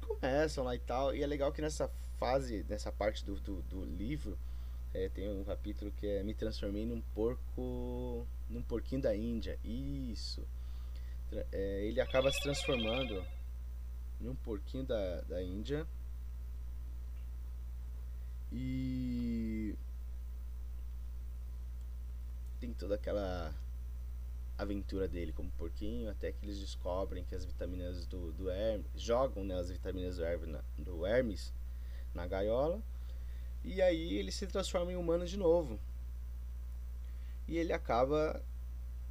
começam 0.00 0.64
lá 0.64 0.74
e 0.74 0.78
tal. 0.78 1.14
E 1.14 1.22
é 1.22 1.26
legal 1.26 1.52
que 1.52 1.60
nessa 1.60 1.88
fase, 2.18 2.64
nessa 2.68 2.90
parte 2.90 3.24
do, 3.24 3.38
do, 3.40 3.60
do 3.62 3.84
livro, 3.84 4.38
é, 4.94 5.10
tem 5.10 5.28
um 5.28 5.44
capítulo 5.44 5.92
que 5.92 6.06
é 6.06 6.22
Me 6.22 6.34
Transformei 6.34 6.86
num 6.86 7.02
porco. 7.14 8.26
num 8.48 8.62
porquinho 8.62 9.02
da 9.02 9.14
Índia. 9.14 9.58
Isso. 9.62 10.42
É, 11.52 11.84
ele 11.84 12.00
acaba 12.00 12.32
se 12.32 12.40
transformando 12.40 13.22
em 14.20 14.28
um 14.28 14.34
porquinho 14.34 14.84
da, 14.84 15.20
da 15.22 15.42
Índia. 15.42 15.86
E 18.50 19.76
tem 22.58 22.72
toda 22.72 22.94
aquela 22.94 23.54
aventura 24.58 25.06
dele 25.06 25.32
como 25.32 25.50
porquinho, 25.52 26.10
até 26.10 26.32
que 26.32 26.44
eles 26.44 26.58
descobrem 26.58 27.24
que 27.24 27.34
as 27.34 27.44
vitaminas 27.44 28.04
do, 28.06 28.32
do 28.32 28.50
Hermes, 28.50 28.90
jogam 28.96 29.44
né, 29.44 29.54
as 29.54 29.70
vitaminas 29.70 30.16
do 30.16 30.24
Hermes, 30.24 30.48
na, 30.48 30.64
do 30.76 31.06
Hermes 31.06 31.54
na 32.12 32.26
gaiola, 32.26 32.82
e 33.64 33.80
aí 33.80 34.14
ele 34.14 34.32
se 34.32 34.46
transforma 34.48 34.92
em 34.92 34.96
humano 34.96 35.24
de 35.24 35.36
novo. 35.36 35.78
E 37.46 37.56
ele 37.56 37.72
acaba 37.72 38.42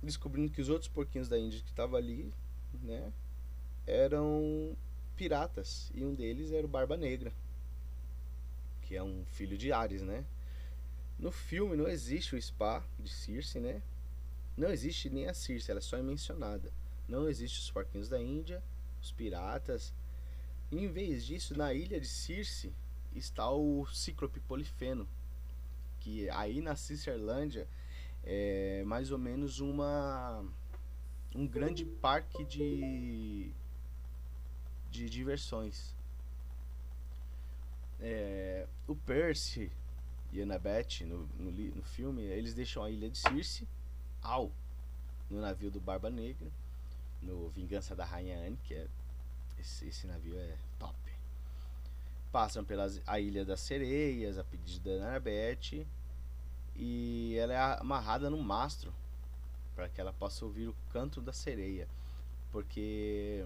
descobrindo 0.03 0.51
que 0.51 0.61
os 0.61 0.69
outros 0.69 0.89
porquinhos 0.89 1.29
da 1.29 1.39
Índia 1.39 1.61
que 1.61 1.69
estavam 1.69 1.95
ali, 1.95 2.31
né, 2.83 3.11
eram 3.85 4.75
piratas, 5.15 5.89
e 5.95 6.03
um 6.03 6.13
deles 6.13 6.51
era 6.51 6.65
o 6.65 6.69
Barba 6.69 6.97
Negra, 6.97 7.31
que 8.81 8.95
é 8.95 9.01
um 9.01 9.25
filho 9.25 9.57
de 9.57 9.71
Ares, 9.71 10.01
né? 10.01 10.25
No 11.17 11.31
filme 11.31 11.75
não 11.75 11.87
existe 11.87 12.35
o 12.35 12.41
spa 12.41 12.83
de 12.99 13.09
Circe, 13.09 13.59
né? 13.59 13.81
Não 14.57 14.71
existe 14.71 15.07
nem 15.07 15.27
a 15.27 15.35
Circe, 15.35 15.69
ela 15.69 15.79
só 15.79 15.97
é 15.97 16.01
mencionada. 16.01 16.73
Não 17.07 17.29
existe 17.29 17.59
os 17.59 17.69
porquinhos 17.69 18.09
da 18.09 18.19
Índia, 18.19 18.63
os 18.99 19.11
piratas. 19.11 19.93
E, 20.71 20.79
em 20.79 20.87
vez 20.87 21.23
disso, 21.23 21.55
na 21.55 21.73
ilha 21.75 22.01
de 22.01 22.07
Circe 22.07 22.73
está 23.15 23.49
o 23.51 23.85
Cíclope 23.85 24.39
Polifeno, 24.39 25.07
que 25.99 26.27
aí 26.31 26.59
na 26.59 26.75
Cicerlândia 26.75 27.67
é 28.23 28.83
mais 28.85 29.11
ou 29.11 29.17
menos 29.17 29.59
uma 29.59 30.43
um 31.35 31.47
grande 31.47 31.85
parque 31.85 32.43
de 32.43 33.51
de 34.89 35.09
diversões. 35.09 35.95
É, 37.99 38.67
o 38.87 38.95
Percy 38.95 39.71
e 40.31 40.41
Annabeth 40.41 41.05
no, 41.05 41.27
no, 41.39 41.51
no 41.51 41.83
filme 41.83 42.23
eles 42.23 42.53
deixam 42.53 42.83
a 42.83 42.89
ilha 42.89 43.09
de 43.09 43.17
Circe 43.17 43.67
Al 44.21 44.51
no 45.29 45.41
navio 45.41 45.69
do 45.69 45.79
Barba 45.79 46.09
Negra, 46.09 46.49
no 47.21 47.49
Vingança 47.49 47.95
da 47.95 48.05
Rainha 48.05 48.37
Anne, 48.39 48.57
que 48.63 48.73
é 48.73 48.87
esse, 49.59 49.87
esse 49.87 50.07
navio 50.07 50.37
é 50.37 50.57
top. 50.79 50.95
Passam 52.31 52.63
pela 52.63 52.87
a 53.05 53.19
Ilha 53.19 53.43
das 53.43 53.59
Sereias, 53.59 54.37
a 54.37 54.43
pedido 54.43 54.89
da 54.89 55.05
Annabeth, 55.05 55.85
e 56.75 57.35
ela 57.37 57.53
é 57.53 57.79
amarrada 57.79 58.29
no 58.29 58.41
mastro 58.41 58.93
para 59.75 59.89
que 59.89 59.99
ela 59.99 60.13
possa 60.13 60.45
ouvir 60.45 60.67
o 60.67 60.75
canto 60.91 61.21
da 61.21 61.33
sereia, 61.33 61.87
porque 62.51 63.45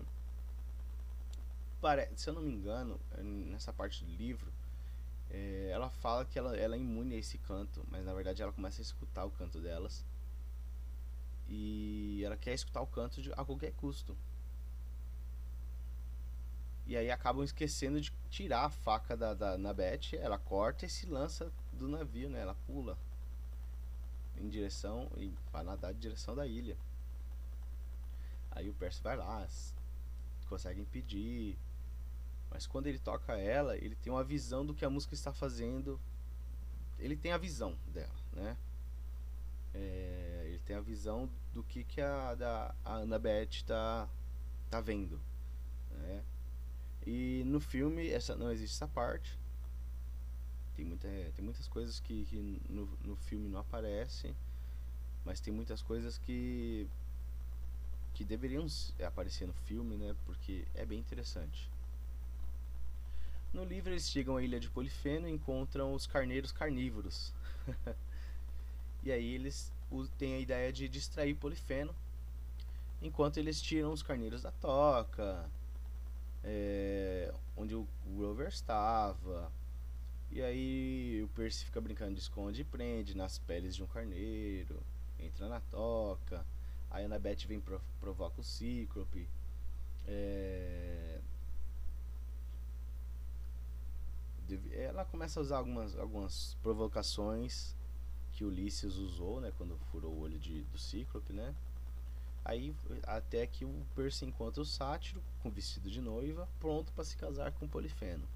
se 2.16 2.30
eu 2.30 2.34
não 2.34 2.42
me 2.42 2.52
engano, 2.52 3.00
nessa 3.18 3.74
parte 3.74 4.06
do 4.06 4.12
livro, 4.12 4.52
é, 5.32 5.70
ela 5.74 5.90
fala 5.90 6.26
que 6.26 6.38
ela, 6.38 6.56
ela 6.56 6.76
é 6.76 6.80
imune 6.80 7.16
a 7.16 7.18
esse 7.18 7.38
canto, 7.40 7.84
mas 7.90 8.06
na 8.06 8.14
verdade 8.14 8.42
ela 8.42 8.52
começa 8.52 8.82
a 8.82 8.84
escutar 8.84 9.26
o 9.26 9.32
canto 9.32 9.60
delas 9.60 10.06
e 11.54 12.24
ela 12.24 12.38
quer 12.38 12.54
escutar 12.54 12.82
o 12.82 12.88
canto 12.88 13.22
de, 13.22 13.30
a 13.34 13.44
qualquer 13.44 13.74
custo. 13.74 14.18
E 16.88 16.96
aí 16.96 17.12
acabam 17.12 17.44
esquecendo 17.44 18.00
de 18.00 18.12
tirar 18.30 18.66
a 18.66 18.70
faca 18.70 19.18
da, 19.18 19.34
da 19.34 19.58
na 19.58 19.74
Beth, 19.74 20.14
ela 20.14 20.40
corta 20.40 20.86
e 20.86 20.90
se 20.90 21.06
lança 21.06 21.52
do 21.74 21.90
navio, 21.90 22.30
né? 22.30 22.40
Ela 22.40 22.56
pula 22.66 22.98
em 24.38 24.48
direção 24.48 25.12
e 25.18 25.34
para 25.52 25.64
nadar 25.64 25.94
em 25.94 25.98
direção 25.98 26.34
da 26.34 26.48
ilha. 26.48 26.78
Aí 28.52 28.70
o 28.70 28.74
Percy 28.74 29.04
vai 29.04 29.18
lá, 29.18 29.46
consegue 30.48 30.80
impedir. 30.80 31.58
Mas 32.50 32.66
quando 32.66 32.88
ele 32.88 33.00
toca 33.00 33.38
ela, 33.38 33.78
ele 33.78 33.96
tem 33.96 34.12
uma 34.12 34.24
visão 34.24 34.66
do 34.66 34.74
que 34.74 34.86
a 34.86 34.90
música 34.90 35.14
está 35.14 35.34
fazendo. 35.34 36.00
Ele 36.98 37.18
tem 37.18 37.34
a 37.34 37.38
visão 37.38 37.78
dela, 37.88 38.16
né? 38.32 38.58
É, 39.74 40.41
ele 40.62 40.68
tem 40.68 40.76
a 40.76 40.82
visão 40.82 41.30
do 41.54 41.64
que, 41.64 41.84
que 41.84 42.00
a, 42.00 42.36
da, 42.36 42.76
a 42.86 42.96
Annabeth 42.98 43.64
tá, 43.66 44.08
tá 44.70 44.80
vendo. 44.80 45.20
Né? 45.90 46.24
E 47.06 47.44
no 47.46 47.60
filme 47.60 48.10
essa 48.10 48.36
não 48.36 48.52
existe 48.52 48.76
essa 48.76 48.88
parte. 48.88 49.38
Tem, 50.76 50.86
muita, 50.86 51.08
tem 51.36 51.44
muitas 51.44 51.68
coisas 51.68 52.00
que, 52.00 52.26
que 52.26 52.62
no, 52.70 52.86
no 53.04 53.16
filme 53.16 53.50
não 53.50 53.60
aparecem. 53.60 54.36
Mas 55.26 55.40
tem 55.40 55.54
muitas 55.54 55.82
coisas 55.82 56.18
que 56.18 56.88
que 58.14 58.26
deveriam 58.26 58.68
aparecer 59.08 59.48
no 59.48 59.54
filme, 59.54 59.96
né? 59.96 60.14
Porque 60.26 60.66
é 60.76 60.86
bem 60.86 61.00
interessante. 61.00 61.72
No 63.54 63.64
livro 63.64 63.92
eles 63.92 64.10
chegam 64.10 64.36
à 64.36 64.44
ilha 64.44 64.60
de 64.60 64.70
Polifeno 64.70 65.30
e 65.30 65.32
encontram 65.32 65.94
os 65.94 66.06
carneiros 66.06 66.52
carnívoros. 66.52 67.34
E 69.04 69.12
aí 69.12 69.34
eles 69.34 69.72
têm 70.18 70.36
a 70.36 70.40
ideia 70.40 70.72
de 70.72 70.88
distrair 70.88 71.36
Polifeno, 71.36 71.96
enquanto 73.02 73.38
eles 73.38 73.62
tiram 73.62 73.92
os 73.92 74.02
carneiros 74.02 74.42
da 74.44 74.52
toca, 74.52 75.50
é, 76.44 77.34
onde 77.56 77.76
o 77.76 77.88
Grover 78.06 78.48
estava. 78.48 79.52
E 80.30 80.42
aí 80.42 81.22
o 81.24 81.28
Percy 81.30 81.66
fica 81.66 81.82
brincando 81.82 82.16
de 82.16 82.22
esconde 82.22 82.62
e 82.62 82.66
prende 82.66 83.16
nas 83.16 83.38
peles 83.38 83.76
de 83.76 83.84
um 83.84 83.88
carneiro, 83.88 84.82
entra 85.20 85.48
na 85.50 85.60
toca. 85.60 86.46
A 86.90 87.00
Annabeth 87.00 87.46
vem 87.48 87.60
pro, 87.60 87.82
provoca 88.00 88.40
o 88.40 88.44
Cíclope. 88.44 89.28
É, 90.08 91.20
ela 94.72 95.06
começa 95.06 95.40
a 95.40 95.44
usar 95.44 95.58
algumas, 95.58 95.98
algumas 95.98 96.58
provocações 96.62 97.76
que 98.42 98.46
Ulisses 98.46 98.96
usou, 98.96 99.40
né, 99.40 99.54
quando 99.56 99.78
furou 99.92 100.12
o 100.12 100.22
olho 100.22 100.40
de, 100.40 100.64
do 100.64 100.78
Cíclope, 100.80 101.32
né? 101.32 101.54
Aí 102.44 102.76
até 103.04 103.46
que 103.46 103.64
o 103.64 103.86
Percy 103.96 104.26
encontra 104.26 104.60
o 104.60 104.66
sátiro 104.66 105.22
com 105.44 105.52
vestido 105.52 105.92
de 105.92 106.02
noiva, 106.02 106.50
pronto 106.60 106.92
para 106.94 107.04
se 107.04 107.16
casar 107.16 107.52
com 107.52 107.68
Polifeno. 107.68 108.28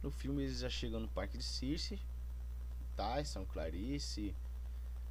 No 0.00 0.12
filme 0.12 0.44
eles 0.44 0.60
já 0.60 0.70
chegam 0.70 1.00
no 1.00 1.08
parque 1.08 1.36
de 1.36 1.42
Circe, 1.42 1.98
Tyson, 2.94 3.44
Clarice. 3.44 4.32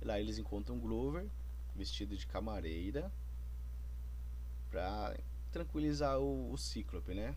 Lá 0.02 0.17
eles 0.17 0.38
encontram 0.38 0.80
Glover, 0.80 1.28
vestido 1.76 2.15
de 2.15 2.26
camareira, 2.26 3.12
pra 4.70 5.13
tranquilizar 5.52 6.20
o, 6.20 6.54
o 6.54 6.58
Cíclope, 6.58 7.13
né? 7.13 7.36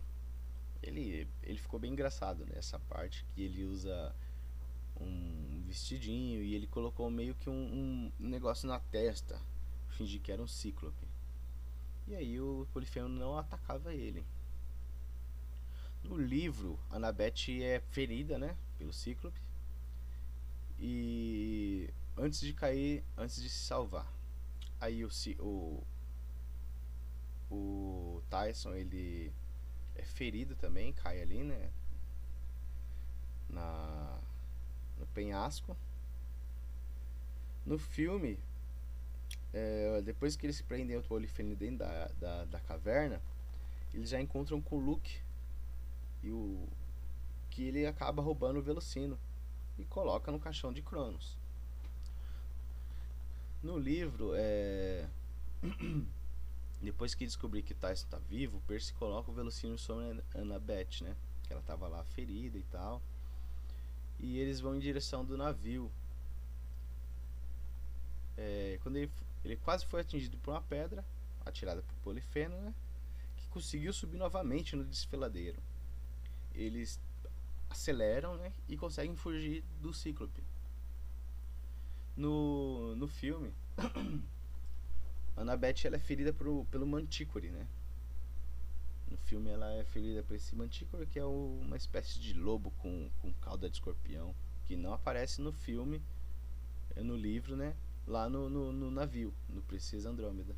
Ele, 0.80 1.26
ele 1.42 1.59
ficou 1.59 1.80
bem 1.80 1.90
engraçado 1.90 2.46
nessa 2.46 2.78
parte 2.78 3.24
que 3.35 3.42
ele 3.42 3.64
usa 3.64 4.14
um 5.00 5.43
vestidinho 5.74 6.40
e 6.40 6.54
ele 6.54 6.68
colocou 6.68 7.10
meio 7.10 7.34
que 7.34 7.50
um, 7.50 8.12
um 8.20 8.28
negócio 8.28 8.68
na 8.68 8.78
testa, 8.78 9.40
fingir 9.88 10.20
que 10.20 10.30
era 10.30 10.40
um 10.40 10.46
cíclope. 10.46 11.06
E 12.06 12.14
aí 12.14 12.40
o 12.40 12.66
Polifemo 12.72 13.08
não 13.08 13.37
atacava 13.37 13.92
ele. 13.92 14.24
No 16.04 16.16
livro, 16.16 16.78
Annabeth 16.90 17.60
é 17.60 17.80
ferida, 17.90 18.38
né, 18.38 18.56
pelo 18.78 18.92
cíclope. 18.92 19.40
E 20.78 21.90
antes 22.16 22.40
de 22.40 22.52
cair, 22.52 23.02
antes 23.16 23.42
de 23.42 23.48
se 23.48 23.64
salvar. 23.64 24.06
Aí 24.80 25.04
o 25.04 25.08
o, 25.40 25.82
o 27.50 28.22
Tyson, 28.30 28.74
ele 28.74 29.32
é 29.96 30.04
ferido 30.04 30.54
também, 30.54 30.92
cai 30.92 31.20
ali, 31.20 31.42
né, 31.42 31.72
na 33.48 34.20
penhasco. 35.06 35.76
No 37.64 37.78
filme, 37.78 38.38
é, 39.52 40.02
depois 40.02 40.36
que 40.36 40.46
eles 40.46 40.60
prendem 40.60 40.96
o 40.96 41.02
Polifene 41.02 41.54
dentro 41.54 41.78
da, 41.78 42.08
da, 42.20 42.44
da, 42.44 42.60
caverna, 42.60 43.20
eles 43.92 44.10
já 44.10 44.20
encontram 44.20 44.60
com 44.60 44.76
o 44.76 44.80
Luke 44.80 45.20
e 46.22 46.30
o 46.30 46.68
que 47.50 47.64
ele 47.64 47.86
acaba 47.86 48.22
roubando 48.22 48.58
o 48.58 48.62
Velocino 48.62 49.18
e 49.78 49.84
coloca 49.84 50.30
no 50.30 50.40
caixão 50.40 50.72
de 50.72 50.82
Cronos. 50.82 51.38
No 53.62 53.78
livro, 53.78 54.32
é... 54.34 55.08
depois 56.82 57.14
que 57.14 57.24
descobrir 57.24 57.62
que 57.62 57.72
Tyson 57.72 58.04
está 58.04 58.18
vivo, 58.18 58.60
Percy 58.66 58.92
coloca 58.94 59.30
o 59.30 59.34
Velocino 59.34 59.78
sobre 59.78 60.22
a 60.34 60.40
Annabeth, 60.40 61.02
né? 61.02 61.16
Que 61.44 61.52
ela 61.52 61.62
estava 61.62 61.88
lá 61.88 62.04
ferida 62.04 62.58
e 62.58 62.62
tal 62.64 63.00
e 64.18 64.38
eles 64.38 64.61
vão 64.61 64.77
em 64.77 64.79
direção 64.79 65.24
do 65.24 65.37
navio. 65.37 65.90
É, 68.37 68.79
quando 68.83 68.96
ele, 68.96 69.11
ele 69.44 69.57
quase 69.57 69.87
foi 69.87 70.00
atingido 70.00 70.37
por 70.38 70.53
uma 70.53 70.62
pedra, 70.62 71.05
atirada 71.44 71.83
por 71.83 71.94
Polifeno, 71.96 72.57
né, 72.61 72.74
que 73.37 73.48
conseguiu 73.48 73.92
subir 73.92 74.16
novamente 74.16 74.77
no 74.77 74.85
desfiladeiro. 74.85 75.62
Eles 76.55 77.00
aceleram 77.68 78.37
né, 78.37 78.53
e 78.68 78.77
conseguem 78.77 79.16
fugir 79.16 79.64
do 79.81 79.92
Cíclope. 79.92 80.42
No, 82.16 82.94
no 82.96 83.09
filme, 83.09 83.53
Annabeth 85.37 85.85
ela 85.85 85.96
é 85.96 85.98
ferida 85.98 86.33
por, 86.33 86.64
pelo 86.66 86.87
Manticore, 86.87 87.50
né? 87.50 87.66
No 89.10 89.16
filme 89.16 89.50
ela 89.50 89.72
é 89.74 89.84
ferida 89.84 90.22
por 90.22 90.34
esse 90.34 90.54
mantícore, 90.54 91.06
que 91.06 91.18
é 91.18 91.24
uma 91.24 91.76
espécie 91.76 92.18
de 92.18 92.34
lobo 92.34 92.70
com, 92.78 93.10
com 93.20 93.32
cauda 93.34 93.68
de 93.68 93.76
escorpião, 93.76 94.34
que 94.64 94.76
não 94.76 94.92
aparece 94.92 95.40
no 95.40 95.52
filme, 95.52 96.02
é 96.96 97.02
no 97.02 97.16
livro, 97.16 97.56
né? 97.56 97.74
Lá 98.06 98.28
no, 98.28 98.48
no, 98.48 98.72
no 98.72 98.90
navio, 98.90 99.32
no 99.48 99.62
Princesa 99.62 100.10
Andrômeda. 100.10 100.54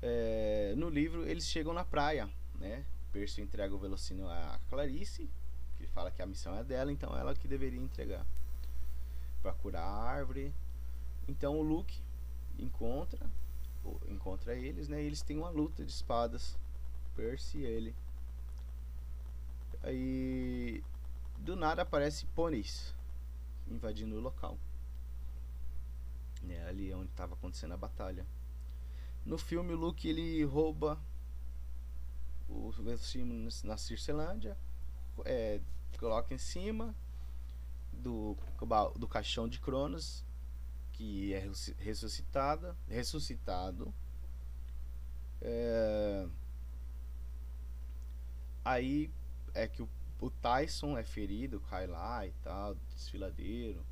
É, 0.00 0.74
no 0.76 0.88
livro 0.88 1.26
eles 1.28 1.44
chegam 1.44 1.72
na 1.72 1.84
praia, 1.84 2.28
né? 2.58 2.84
Percy 3.12 3.40
entrega 3.40 3.74
o 3.74 3.78
velocino 3.78 4.28
a 4.28 4.58
Clarice, 4.68 5.28
que 5.76 5.86
fala 5.86 6.10
que 6.10 6.22
a 6.22 6.26
missão 6.26 6.56
é 6.56 6.64
dela, 6.64 6.90
então 6.90 7.16
ela 7.16 7.34
que 7.34 7.46
deveria 7.46 7.80
entregar 7.80 8.26
para 9.42 9.52
curar 9.52 9.82
a 9.82 10.02
árvore. 10.02 10.52
Então 11.28 11.58
o 11.58 11.62
Luke 11.62 12.00
encontra 12.58 13.30
encontra 14.08 14.54
eles, 14.54 14.88
né? 14.88 15.02
E 15.02 15.06
eles 15.06 15.22
têm 15.22 15.38
uma 15.38 15.50
luta 15.50 15.84
de 15.84 15.90
espadas, 15.90 16.58
Percy 17.14 17.58
e 17.58 17.64
ele. 17.64 17.94
Aí 19.82 20.82
do 21.38 21.56
nada 21.56 21.82
aparece 21.82 22.26
pôneis 22.26 22.94
invadindo 23.68 24.16
o 24.16 24.20
local. 24.20 24.56
É 26.48 26.68
ali 26.68 26.92
onde 26.92 27.10
estava 27.10 27.34
acontecendo 27.34 27.72
a 27.72 27.76
batalha. 27.76 28.26
No 29.24 29.38
filme 29.38 29.72
o 29.72 29.76
Luke 29.76 30.08
ele 30.08 30.44
rouba 30.44 30.98
o 32.48 32.70
velocímetro 32.70 33.66
na 33.66 33.76
Circelândia, 33.76 34.56
é, 35.24 35.60
coloca 35.98 36.34
em 36.34 36.38
cima 36.38 36.94
do, 37.92 38.36
do 38.96 39.06
caixão 39.06 39.48
de 39.48 39.60
Cronos 39.60 40.24
que 41.02 41.34
é 41.34 41.50
ressuscitada, 41.80 42.76
ressuscitado. 42.88 43.92
É, 45.40 46.28
aí 48.64 49.10
é 49.52 49.66
que 49.66 49.82
o, 49.82 49.88
o, 50.20 50.30
Tyson 50.30 50.96
é 50.96 51.02
ferido, 51.02 51.60
cai 51.62 51.88
lá 51.88 52.24
e 52.24 52.30
tal, 52.44 52.76
desfiladeiro. 52.94 53.84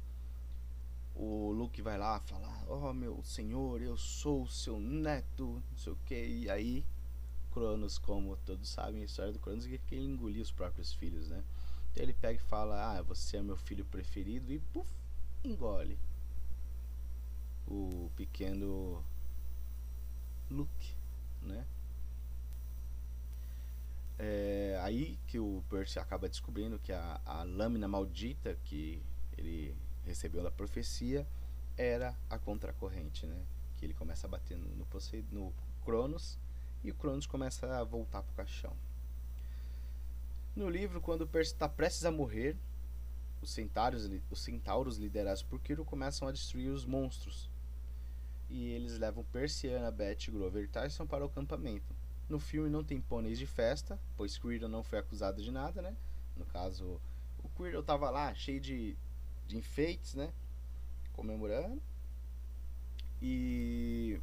O 1.17 1.51
Luke 1.51 1.83
vai 1.83 1.99
lá 1.99 2.21
falar, 2.21 2.65
oh 2.69 2.93
meu 2.93 3.21
senhor, 3.25 3.83
eu 3.83 3.97
sou 3.97 4.47
seu 4.47 4.79
neto, 4.79 5.61
não 5.69 5.77
sei 5.77 5.93
o 5.93 5.99
que, 6.07 6.15
e 6.15 6.49
aí 6.49 6.87
Cronos, 7.51 7.99
como 7.99 8.37
todos 8.37 8.69
sabem 8.69 9.03
a 9.03 9.05
história 9.05 9.33
do 9.33 9.41
Cronos, 9.41 9.67
é 9.67 9.79
que 9.79 9.97
ele 9.97 10.07
engolia 10.07 10.41
os 10.41 10.53
próprios 10.53 10.93
filhos, 10.95 11.29
né? 11.29 11.43
Então 11.91 12.05
ele 12.05 12.15
pega 12.15 12.39
e 12.39 12.47
fala, 12.47 12.99
ah, 12.99 13.03
você 13.03 13.39
é 13.39 13.43
meu 13.43 13.57
filho 13.57 13.85
preferido, 13.85 14.53
e 14.53 14.61
puf, 14.61 14.89
engole 15.43 15.99
o 17.71 18.11
pequeno 18.17 19.05
Luke, 20.51 20.97
né? 21.41 21.65
É 24.19 24.79
aí 24.83 25.19
que 25.27 25.39
o 25.39 25.63
Percy 25.71 25.99
acaba 25.99 26.29
descobrindo 26.29 26.79
que 26.79 26.93
a, 26.93 27.21
a 27.25 27.43
lâmina 27.45 27.89
maldita 27.89 28.59
que 28.65 29.03
ele 29.39 29.75
recebeu 30.05 30.43
da 30.43 30.51
profecia 30.51 31.27
era 31.79 32.15
a 32.29 32.39
contracorrente, 32.39 33.25
né? 33.25 33.43
Que 33.79 33.87
ele 33.87 33.95
começa 33.95 34.27
a 34.27 34.31
bater 34.31 34.59
no, 34.59 34.87
no 35.31 35.55
Cronos 35.85 36.39
e 36.83 36.91
o 36.91 36.95
Cronos 36.95 37.27
começa 37.27 37.79
a 37.79 37.85
voltar 37.85 38.23
pro 38.23 38.35
caixão. 38.35 38.77
No 40.55 40.69
livro, 40.69 41.01
quando 41.01 41.23
o 41.23 41.27
Percy 41.27 41.53
está 41.53 41.69
prestes 41.69 42.05
a 42.05 42.11
morrer, 42.11 42.57
os 43.41 43.51
centauros, 43.51 44.11
os 44.31 44.41
centauros 44.43 44.99
liderados 44.99 45.43
por 45.43 45.61
Kiro 45.61 45.85
começam 45.85 46.29
a 46.29 46.33
destruir 46.33 46.71
os 46.71 46.85
monstros 46.85 47.50
e 48.51 48.73
eles 48.73 48.99
levam 48.99 49.25
Persiana, 49.25 49.91
Beth, 49.91 50.29
Grover 50.29 50.65
e 50.65 50.69
Tyson 50.69 51.07
para 51.07 51.25
o 51.25 51.29
acampamento. 51.29 51.95
No 52.29 52.39
filme 52.39 52.69
não 52.69 52.85
tem 52.85 53.01
pôneis 53.01 53.39
de 53.39 53.47
festa, 53.47 53.99
pois 54.17 54.37
Quirrell 54.37 54.69
não 54.69 54.83
foi 54.83 54.99
acusado 54.99 55.43
de 55.43 55.51
nada, 55.51 55.81
né? 55.81 55.97
No 56.37 56.45
caso, 56.45 57.01
o 57.43 57.49
Quirrell 57.51 57.83
tava 57.83 58.11
lá 58.11 58.35
cheio 58.35 58.61
de, 58.61 58.97
de 59.47 59.57
enfeites, 59.57 60.15
né? 60.15 60.33
Comemorando. 61.13 61.81
E 63.23 64.21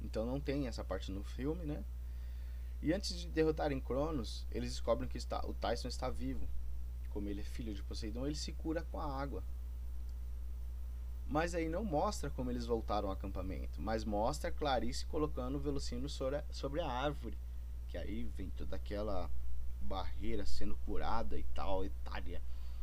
então 0.00 0.24
não 0.24 0.40
tem 0.40 0.68
essa 0.68 0.84
parte 0.84 1.10
no 1.10 1.22
filme, 1.24 1.64
né? 1.64 1.84
E 2.80 2.92
antes 2.92 3.18
de 3.18 3.28
derrotarem 3.28 3.80
Cronos, 3.80 4.46
eles 4.50 4.70
descobrem 4.70 5.08
que 5.08 5.18
está, 5.18 5.44
o 5.44 5.52
Tyson 5.52 5.88
está 5.88 6.08
vivo. 6.08 6.48
Como 7.10 7.28
ele 7.28 7.40
é 7.40 7.44
filho 7.44 7.74
de 7.74 7.82
Poseidon, 7.82 8.26
ele 8.26 8.36
se 8.36 8.52
cura 8.52 8.82
com 8.82 9.00
a 9.00 9.20
água. 9.20 9.42
Mas 11.28 11.54
aí 11.54 11.68
não 11.68 11.84
mostra 11.84 12.30
como 12.30 12.50
eles 12.50 12.64
voltaram 12.64 13.08
ao 13.08 13.14
acampamento, 13.14 13.82
mas 13.82 14.02
mostra 14.02 14.50
Clarice 14.50 15.04
colocando 15.04 15.56
o 15.56 15.60
velocino 15.60 16.08
sobre 16.08 16.36
a, 16.36 16.44
sobre 16.50 16.80
a 16.80 16.88
árvore. 16.88 17.36
Que 17.88 17.98
aí 17.98 18.24
vem 18.24 18.48
toda 18.50 18.76
aquela 18.76 19.30
barreira 19.82 20.46
sendo 20.46 20.74
curada 20.86 21.38
e 21.38 21.42
tal, 21.54 21.84
Itália. 21.84 22.40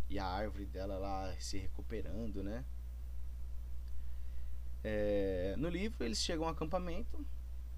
E 0.08 0.20
a 0.20 0.26
árvore 0.26 0.66
dela 0.66 0.98
lá 0.98 1.36
se 1.40 1.58
recuperando, 1.58 2.44
né? 2.44 2.64
É, 4.84 5.56
no 5.58 5.68
livro 5.68 6.06
eles 6.06 6.20
chegam 6.20 6.46
ao 6.46 6.52
acampamento, 6.52 7.26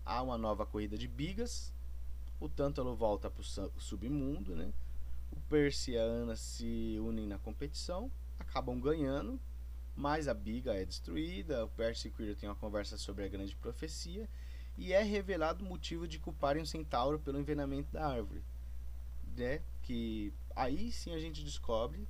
há 0.05 0.21
uma 0.21 0.37
nova 0.37 0.65
corrida 0.65 0.97
de 0.97 1.07
bigas, 1.07 1.71
o 2.37 2.49
Tântalo 2.49 2.93
volta 2.93 3.29
para 3.29 3.39
o 3.41 3.79
submundo, 3.79 4.53
né? 4.53 4.73
O 5.31 5.39
Percy 5.49 5.91
e 5.91 5.97
a 5.97 6.01
Ana 6.01 6.35
se 6.35 6.97
unem 6.99 7.25
na 7.25 7.37
competição, 7.37 8.11
acabam 8.37 8.77
ganhando 8.77 9.39
mas 9.97 10.27
a 10.27 10.33
biga 10.33 10.75
é 10.75 10.85
destruída, 10.85 11.65
o 11.65 11.69
Percy 11.69 12.07
e 12.07 12.11
Quirrell 12.11 12.35
têm 12.35 12.47
uma 12.47 12.55
conversa 12.55 12.97
sobre 12.99 13.25
a 13.25 13.27
grande 13.27 13.55
profecia 13.55 14.29
e 14.77 14.93
é 14.93 15.01
revelado 15.01 15.65
o 15.65 15.67
motivo 15.67 16.07
de 16.07 16.19
culparem 16.19 16.61
o 16.61 16.67
centauro 16.67 17.19
pelo 17.19 17.39
envenenamento 17.39 17.91
da 17.91 18.07
árvore. 18.07 18.43
Né? 19.35 19.63
Que 19.81 20.31
aí 20.55 20.91
sim 20.91 21.15
a 21.15 21.19
gente 21.19 21.43
descobre 21.43 22.07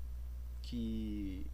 que 0.61 1.47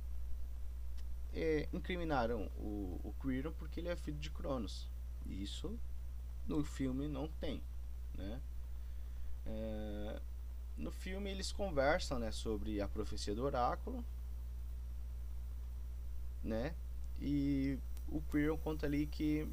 é, 1.32 1.69
incriminaram 1.72 2.50
o, 2.58 3.00
o 3.04 3.13
Quirrell 3.22 3.54
porque 3.54 3.80
ele 3.80 3.89
é 3.89 3.96
filho 3.96 4.17
de 4.17 4.32
Cronos. 4.32 4.89
Isso 5.28 5.80
no 6.48 6.63
filme 6.63 7.08
não 7.08 7.28
tem, 7.28 7.62
né? 8.15 8.41
É, 9.46 10.22
no 10.76 10.89
filme 10.91 11.30
eles 11.30 11.52
conversam 11.52 12.17
né, 12.17 12.32
sobre 12.32 12.82
a 12.82 12.88
profecia 12.88 13.36
do 13.36 13.43
oráculo 13.43 14.04
né? 16.43 16.75
E 17.19 17.79
o 18.08 18.21
Quirrell 18.21 18.58
conta 18.58 18.86
ali 18.86 19.08
que 19.08 19.47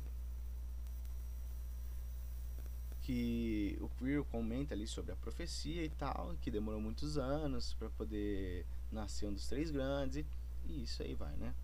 que 3.03 3.79
o 3.81 3.89
Quirrell 3.99 4.25
comenta 4.27 4.75
ali 4.75 4.87
sobre 4.87 5.13
a 5.13 5.17
profecia 5.17 5.83
e 5.83 5.89
tal, 5.89 6.37
que 6.41 6.51
demorou 6.51 6.81
muitos 6.81 7.17
anos 7.17 7.75
para 7.75 7.89
poder 7.91 8.67
nascer 8.93 9.27
um 9.27 9.33
dos 9.33 9.49
três 9.49 9.71
grandes 9.71 10.25
e, 10.67 10.83
isso 10.83 11.03
aí 11.03 11.15
vai, 11.15 11.35
né? 11.37 11.55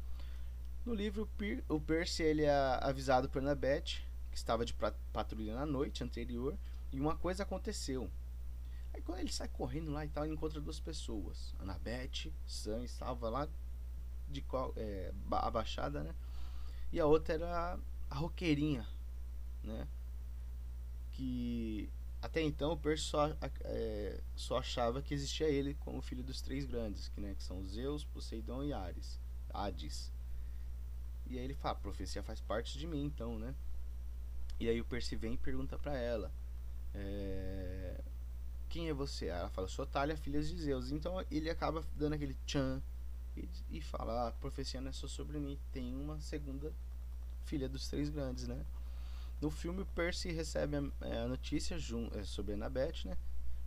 No 0.85 0.95
livro 0.95 1.29
o 1.69 1.81
Percy 1.81 2.23
ele 2.23 2.43
é 2.43 2.79
avisado 2.81 3.29
por 3.29 3.43
Annabeth 3.43 4.01
que 4.31 4.37
estava 4.37 4.65
de 4.65 4.75
patrulha 5.12 5.55
na 5.55 5.67
noite 5.67 6.03
anterior 6.03 6.57
e 6.93 7.01
uma 7.01 7.17
coisa 7.17 7.43
aconteceu. 7.43 8.11
Aí 8.95 9.03
quando 9.03 9.19
ele 9.19 9.33
sai 9.33 9.49
correndo 9.49 9.91
lá 9.91 10.05
e 10.05 10.09
tal, 10.09 10.25
ele 10.25 10.35
encontra 10.35 10.61
duas 10.61 10.81
pessoas. 10.81 11.55
Annabeth, 11.59 12.33
Sam 12.47 12.83
estava 12.85 13.29
lá 13.29 13.49
de 14.29 14.41
qual 14.43 14.73
é, 14.77 15.12
abaixada, 15.31 16.03
né? 16.03 16.15
E 16.93 17.01
a 17.01 17.07
outra 17.07 17.35
era 17.35 17.79
a 18.11 18.15
roqueirinha, 18.15 18.87
né? 19.62 19.87
Que 21.12 21.91
até 22.21 22.43
então 22.43 22.73
o 22.73 22.77
Percy 22.77 23.05
só, 23.05 23.37
é, 23.61 24.21
só 24.35 24.59
achava 24.59 25.01
que 25.01 25.15
existia 25.15 25.49
ele 25.49 25.75
como 25.75 26.03
filho 26.03 26.23
dos 26.23 26.41
três 26.41 26.65
grandes, 26.65 27.09
que, 27.09 27.21
né, 27.21 27.35
que 27.35 27.43
são 27.43 27.65
Zeus, 27.65 28.05
Poseidon 28.05 28.65
e 28.65 28.73
Ares, 28.73 29.21
Hades. 29.53 30.11
E 31.27 31.39
aí 31.39 31.45
ele 31.45 31.55
fala, 31.55 31.77
a 31.77 31.81
profecia 31.81 32.23
faz 32.23 32.41
parte 32.41 32.79
de 32.79 32.87
mim, 32.87 33.05
então, 33.05 33.39
né? 33.39 33.55
E 34.59 34.69
aí 34.69 34.81
o 34.81 34.85
Percy 34.85 35.17
vem 35.17 35.35
e 35.35 35.39
pergunta 35.39 35.79
para 35.79 35.97
ela, 35.97 36.33
é, 36.95 38.01
quem 38.69 38.89
é 38.89 38.95
você? 38.95 39.27
Ela 39.27 39.49
fala, 39.51 39.69
sou 39.69 39.87
Talia, 39.87 40.17
filha 40.17 40.41
de 40.41 40.57
Zeus. 40.57 40.91
Então 40.91 41.25
ele 41.31 41.51
acaba 41.51 41.85
dando 41.95 42.15
aquele 42.15 42.35
tchan 42.47 42.83
e, 43.70 43.81
fala: 43.81 44.25
ah, 44.25 44.29
a 44.29 44.33
profecia 44.33 44.81
não 44.81 44.90
é 44.90 44.92
só 44.92 45.07
sobre 45.07 45.38
mim, 45.38 45.59
tem 45.72 45.94
uma 45.94 46.18
segunda 46.20 46.72
filha 47.44 47.68
dos 47.68 47.88
três 47.88 48.09
grandes, 48.09 48.46
né? 48.46 48.64
No 49.40 49.51
filme, 49.51 49.85
Percy 49.85 50.33
recebe 50.33 50.77
a, 50.77 51.07
é, 51.07 51.20
a 51.20 51.29
notícia 51.29 51.77
é, 51.77 52.25
sobre 52.25 52.55
Annabeth, 52.55 53.05
né? 53.05 53.16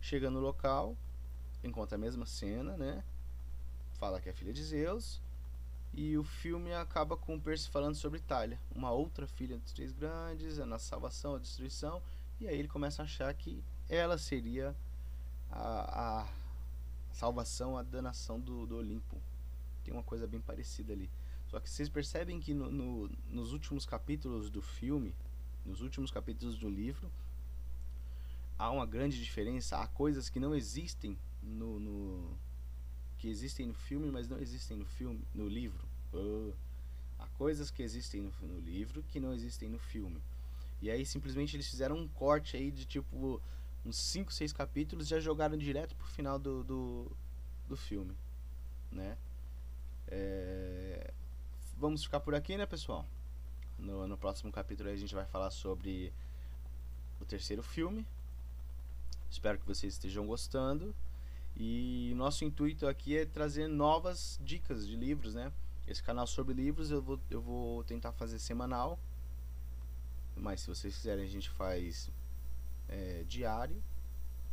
Chega 0.00 0.30
no 0.30 0.40
local, 0.40 0.96
encontra 1.62 1.96
a 1.96 1.98
mesma 1.98 2.26
cena, 2.26 2.76
né? 2.76 3.04
Fala 3.92 4.20
que 4.20 4.28
é 4.28 4.32
filha 4.32 4.52
de 4.52 4.62
Zeus. 4.62 5.20
E 5.92 6.16
o 6.16 6.22
filme 6.22 6.72
acaba 6.72 7.16
com 7.16 7.38
Percy 7.38 7.68
falando 7.68 7.96
sobre 7.96 8.20
Itália, 8.20 8.60
uma 8.74 8.92
outra 8.92 9.26
filha 9.26 9.58
dos 9.58 9.72
três 9.72 9.92
grandes, 9.92 10.60
a 10.60 10.66
nossa 10.66 10.86
salvação, 10.86 11.34
a 11.34 11.38
destruição. 11.38 12.00
E 12.40 12.46
aí 12.46 12.58
ele 12.58 12.68
começa 12.68 13.02
a 13.02 13.04
achar 13.04 13.32
que 13.34 13.62
ela 13.88 14.16
seria 14.16 14.74
a, 15.50 16.20
a 16.22 16.28
salvação, 17.12 17.76
a 17.76 17.82
danação 17.82 18.38
do, 18.38 18.66
do 18.66 18.76
Olimpo 18.76 19.20
tem 19.80 19.92
uma 19.92 20.02
coisa 20.02 20.26
bem 20.26 20.40
parecida 20.40 20.92
ali. 20.92 21.10
Só 21.48 21.58
que 21.58 21.68
vocês 21.68 21.88
percebem 21.88 22.38
que 22.38 22.54
no, 22.54 22.70
no, 22.70 23.10
nos 23.28 23.52
últimos 23.52 23.84
capítulos 23.84 24.50
do 24.50 24.62
filme, 24.62 25.14
nos 25.64 25.80
últimos 25.80 26.10
capítulos 26.10 26.58
do 26.58 26.68
livro, 26.68 27.10
há 28.56 28.70
uma 28.70 28.86
grande 28.86 29.20
diferença, 29.22 29.78
há 29.78 29.86
coisas 29.88 30.28
que 30.28 30.38
não 30.38 30.54
existem 30.54 31.18
no, 31.42 31.80
no 31.80 32.38
que 33.18 33.28
existem 33.28 33.66
no 33.66 33.74
filme, 33.74 34.10
mas 34.10 34.28
não 34.28 34.38
existem 34.38 34.76
no 34.76 34.86
filme, 34.86 35.20
no 35.34 35.48
livro. 35.48 35.86
Uh, 36.12 36.54
há 37.18 37.26
coisas 37.36 37.70
que 37.70 37.82
existem 37.82 38.20
no, 38.20 38.32
no, 38.42 38.60
livro 38.60 39.02
que 39.10 39.18
não 39.18 39.32
existem 39.32 39.68
no 39.68 39.78
filme. 39.78 40.20
E 40.80 40.90
aí 40.90 41.04
simplesmente 41.04 41.56
eles 41.56 41.68
fizeram 41.68 41.96
um 41.96 42.08
corte 42.08 42.56
aí 42.56 42.70
de 42.70 42.84
tipo 42.84 43.40
uns 43.84 43.96
5, 43.96 44.32
6 44.32 44.52
capítulos 44.52 45.06
e 45.06 45.10
já 45.10 45.20
jogaram 45.20 45.56
direto 45.56 45.94
pro 45.96 46.06
final 46.06 46.38
do, 46.38 46.62
do, 46.62 47.12
do 47.68 47.76
filme, 47.76 48.14
né? 48.90 49.16
É... 50.10 51.12
Vamos 51.76 52.04
ficar 52.04 52.20
por 52.20 52.34
aqui, 52.34 52.56
né, 52.56 52.66
pessoal? 52.66 53.06
No, 53.78 54.06
no 54.06 54.18
próximo 54.18 54.52
capítulo 54.52 54.90
a 54.90 54.96
gente 54.96 55.14
vai 55.14 55.24
falar 55.24 55.50
sobre 55.50 56.12
o 57.20 57.24
terceiro 57.24 57.62
filme. 57.62 58.06
Espero 59.30 59.58
que 59.58 59.66
vocês 59.66 59.94
estejam 59.94 60.26
gostando. 60.26 60.94
E 61.56 62.12
nosso 62.16 62.44
intuito 62.44 62.86
aqui 62.86 63.16
é 63.16 63.24
trazer 63.24 63.68
novas 63.68 64.38
dicas 64.42 64.86
de 64.86 64.96
livros, 64.96 65.34
né? 65.34 65.52
Esse 65.86 66.02
canal 66.02 66.26
sobre 66.26 66.54
livros 66.54 66.90
eu 66.90 67.02
vou, 67.02 67.18
eu 67.30 67.40
vou 67.40 67.82
tentar 67.84 68.12
fazer 68.12 68.38
semanal. 68.38 68.98
Mas 70.36 70.60
se 70.60 70.68
vocês 70.68 70.94
quiserem 70.94 71.24
a 71.24 71.28
gente 71.28 71.48
faz 71.50 72.10
é, 72.88 73.24
diário. 73.28 73.82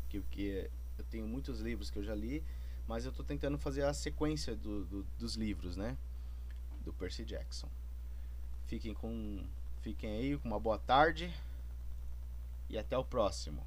Que, 0.10 0.22
que 0.32 0.70
eu 0.98 1.06
tenho 1.10 1.28
muitos 1.28 1.60
livros 1.60 1.90
que 1.90 2.00
eu 2.00 2.04
já 2.04 2.16
li. 2.16 2.44
Mas 2.88 3.04
eu 3.04 3.12
estou 3.12 3.26
tentando 3.26 3.58
fazer 3.58 3.84
a 3.84 3.94
sequência 3.94 4.56
do, 4.56 4.86
do, 4.86 5.04
dos 5.20 5.36
livros, 5.36 5.76
né? 5.76 5.98
Do 6.86 6.94
Percy 6.94 7.26
Jackson. 7.26 7.70
Fiquem 8.66 8.94
com. 8.94 9.44
Fiquem 9.82 10.10
aí 10.12 10.36
uma 10.44 10.60
boa 10.60 10.80
tarde. 10.80 11.34
E 12.70 12.78
até 12.78 12.98
o 12.98 13.04
próximo. 13.04 13.66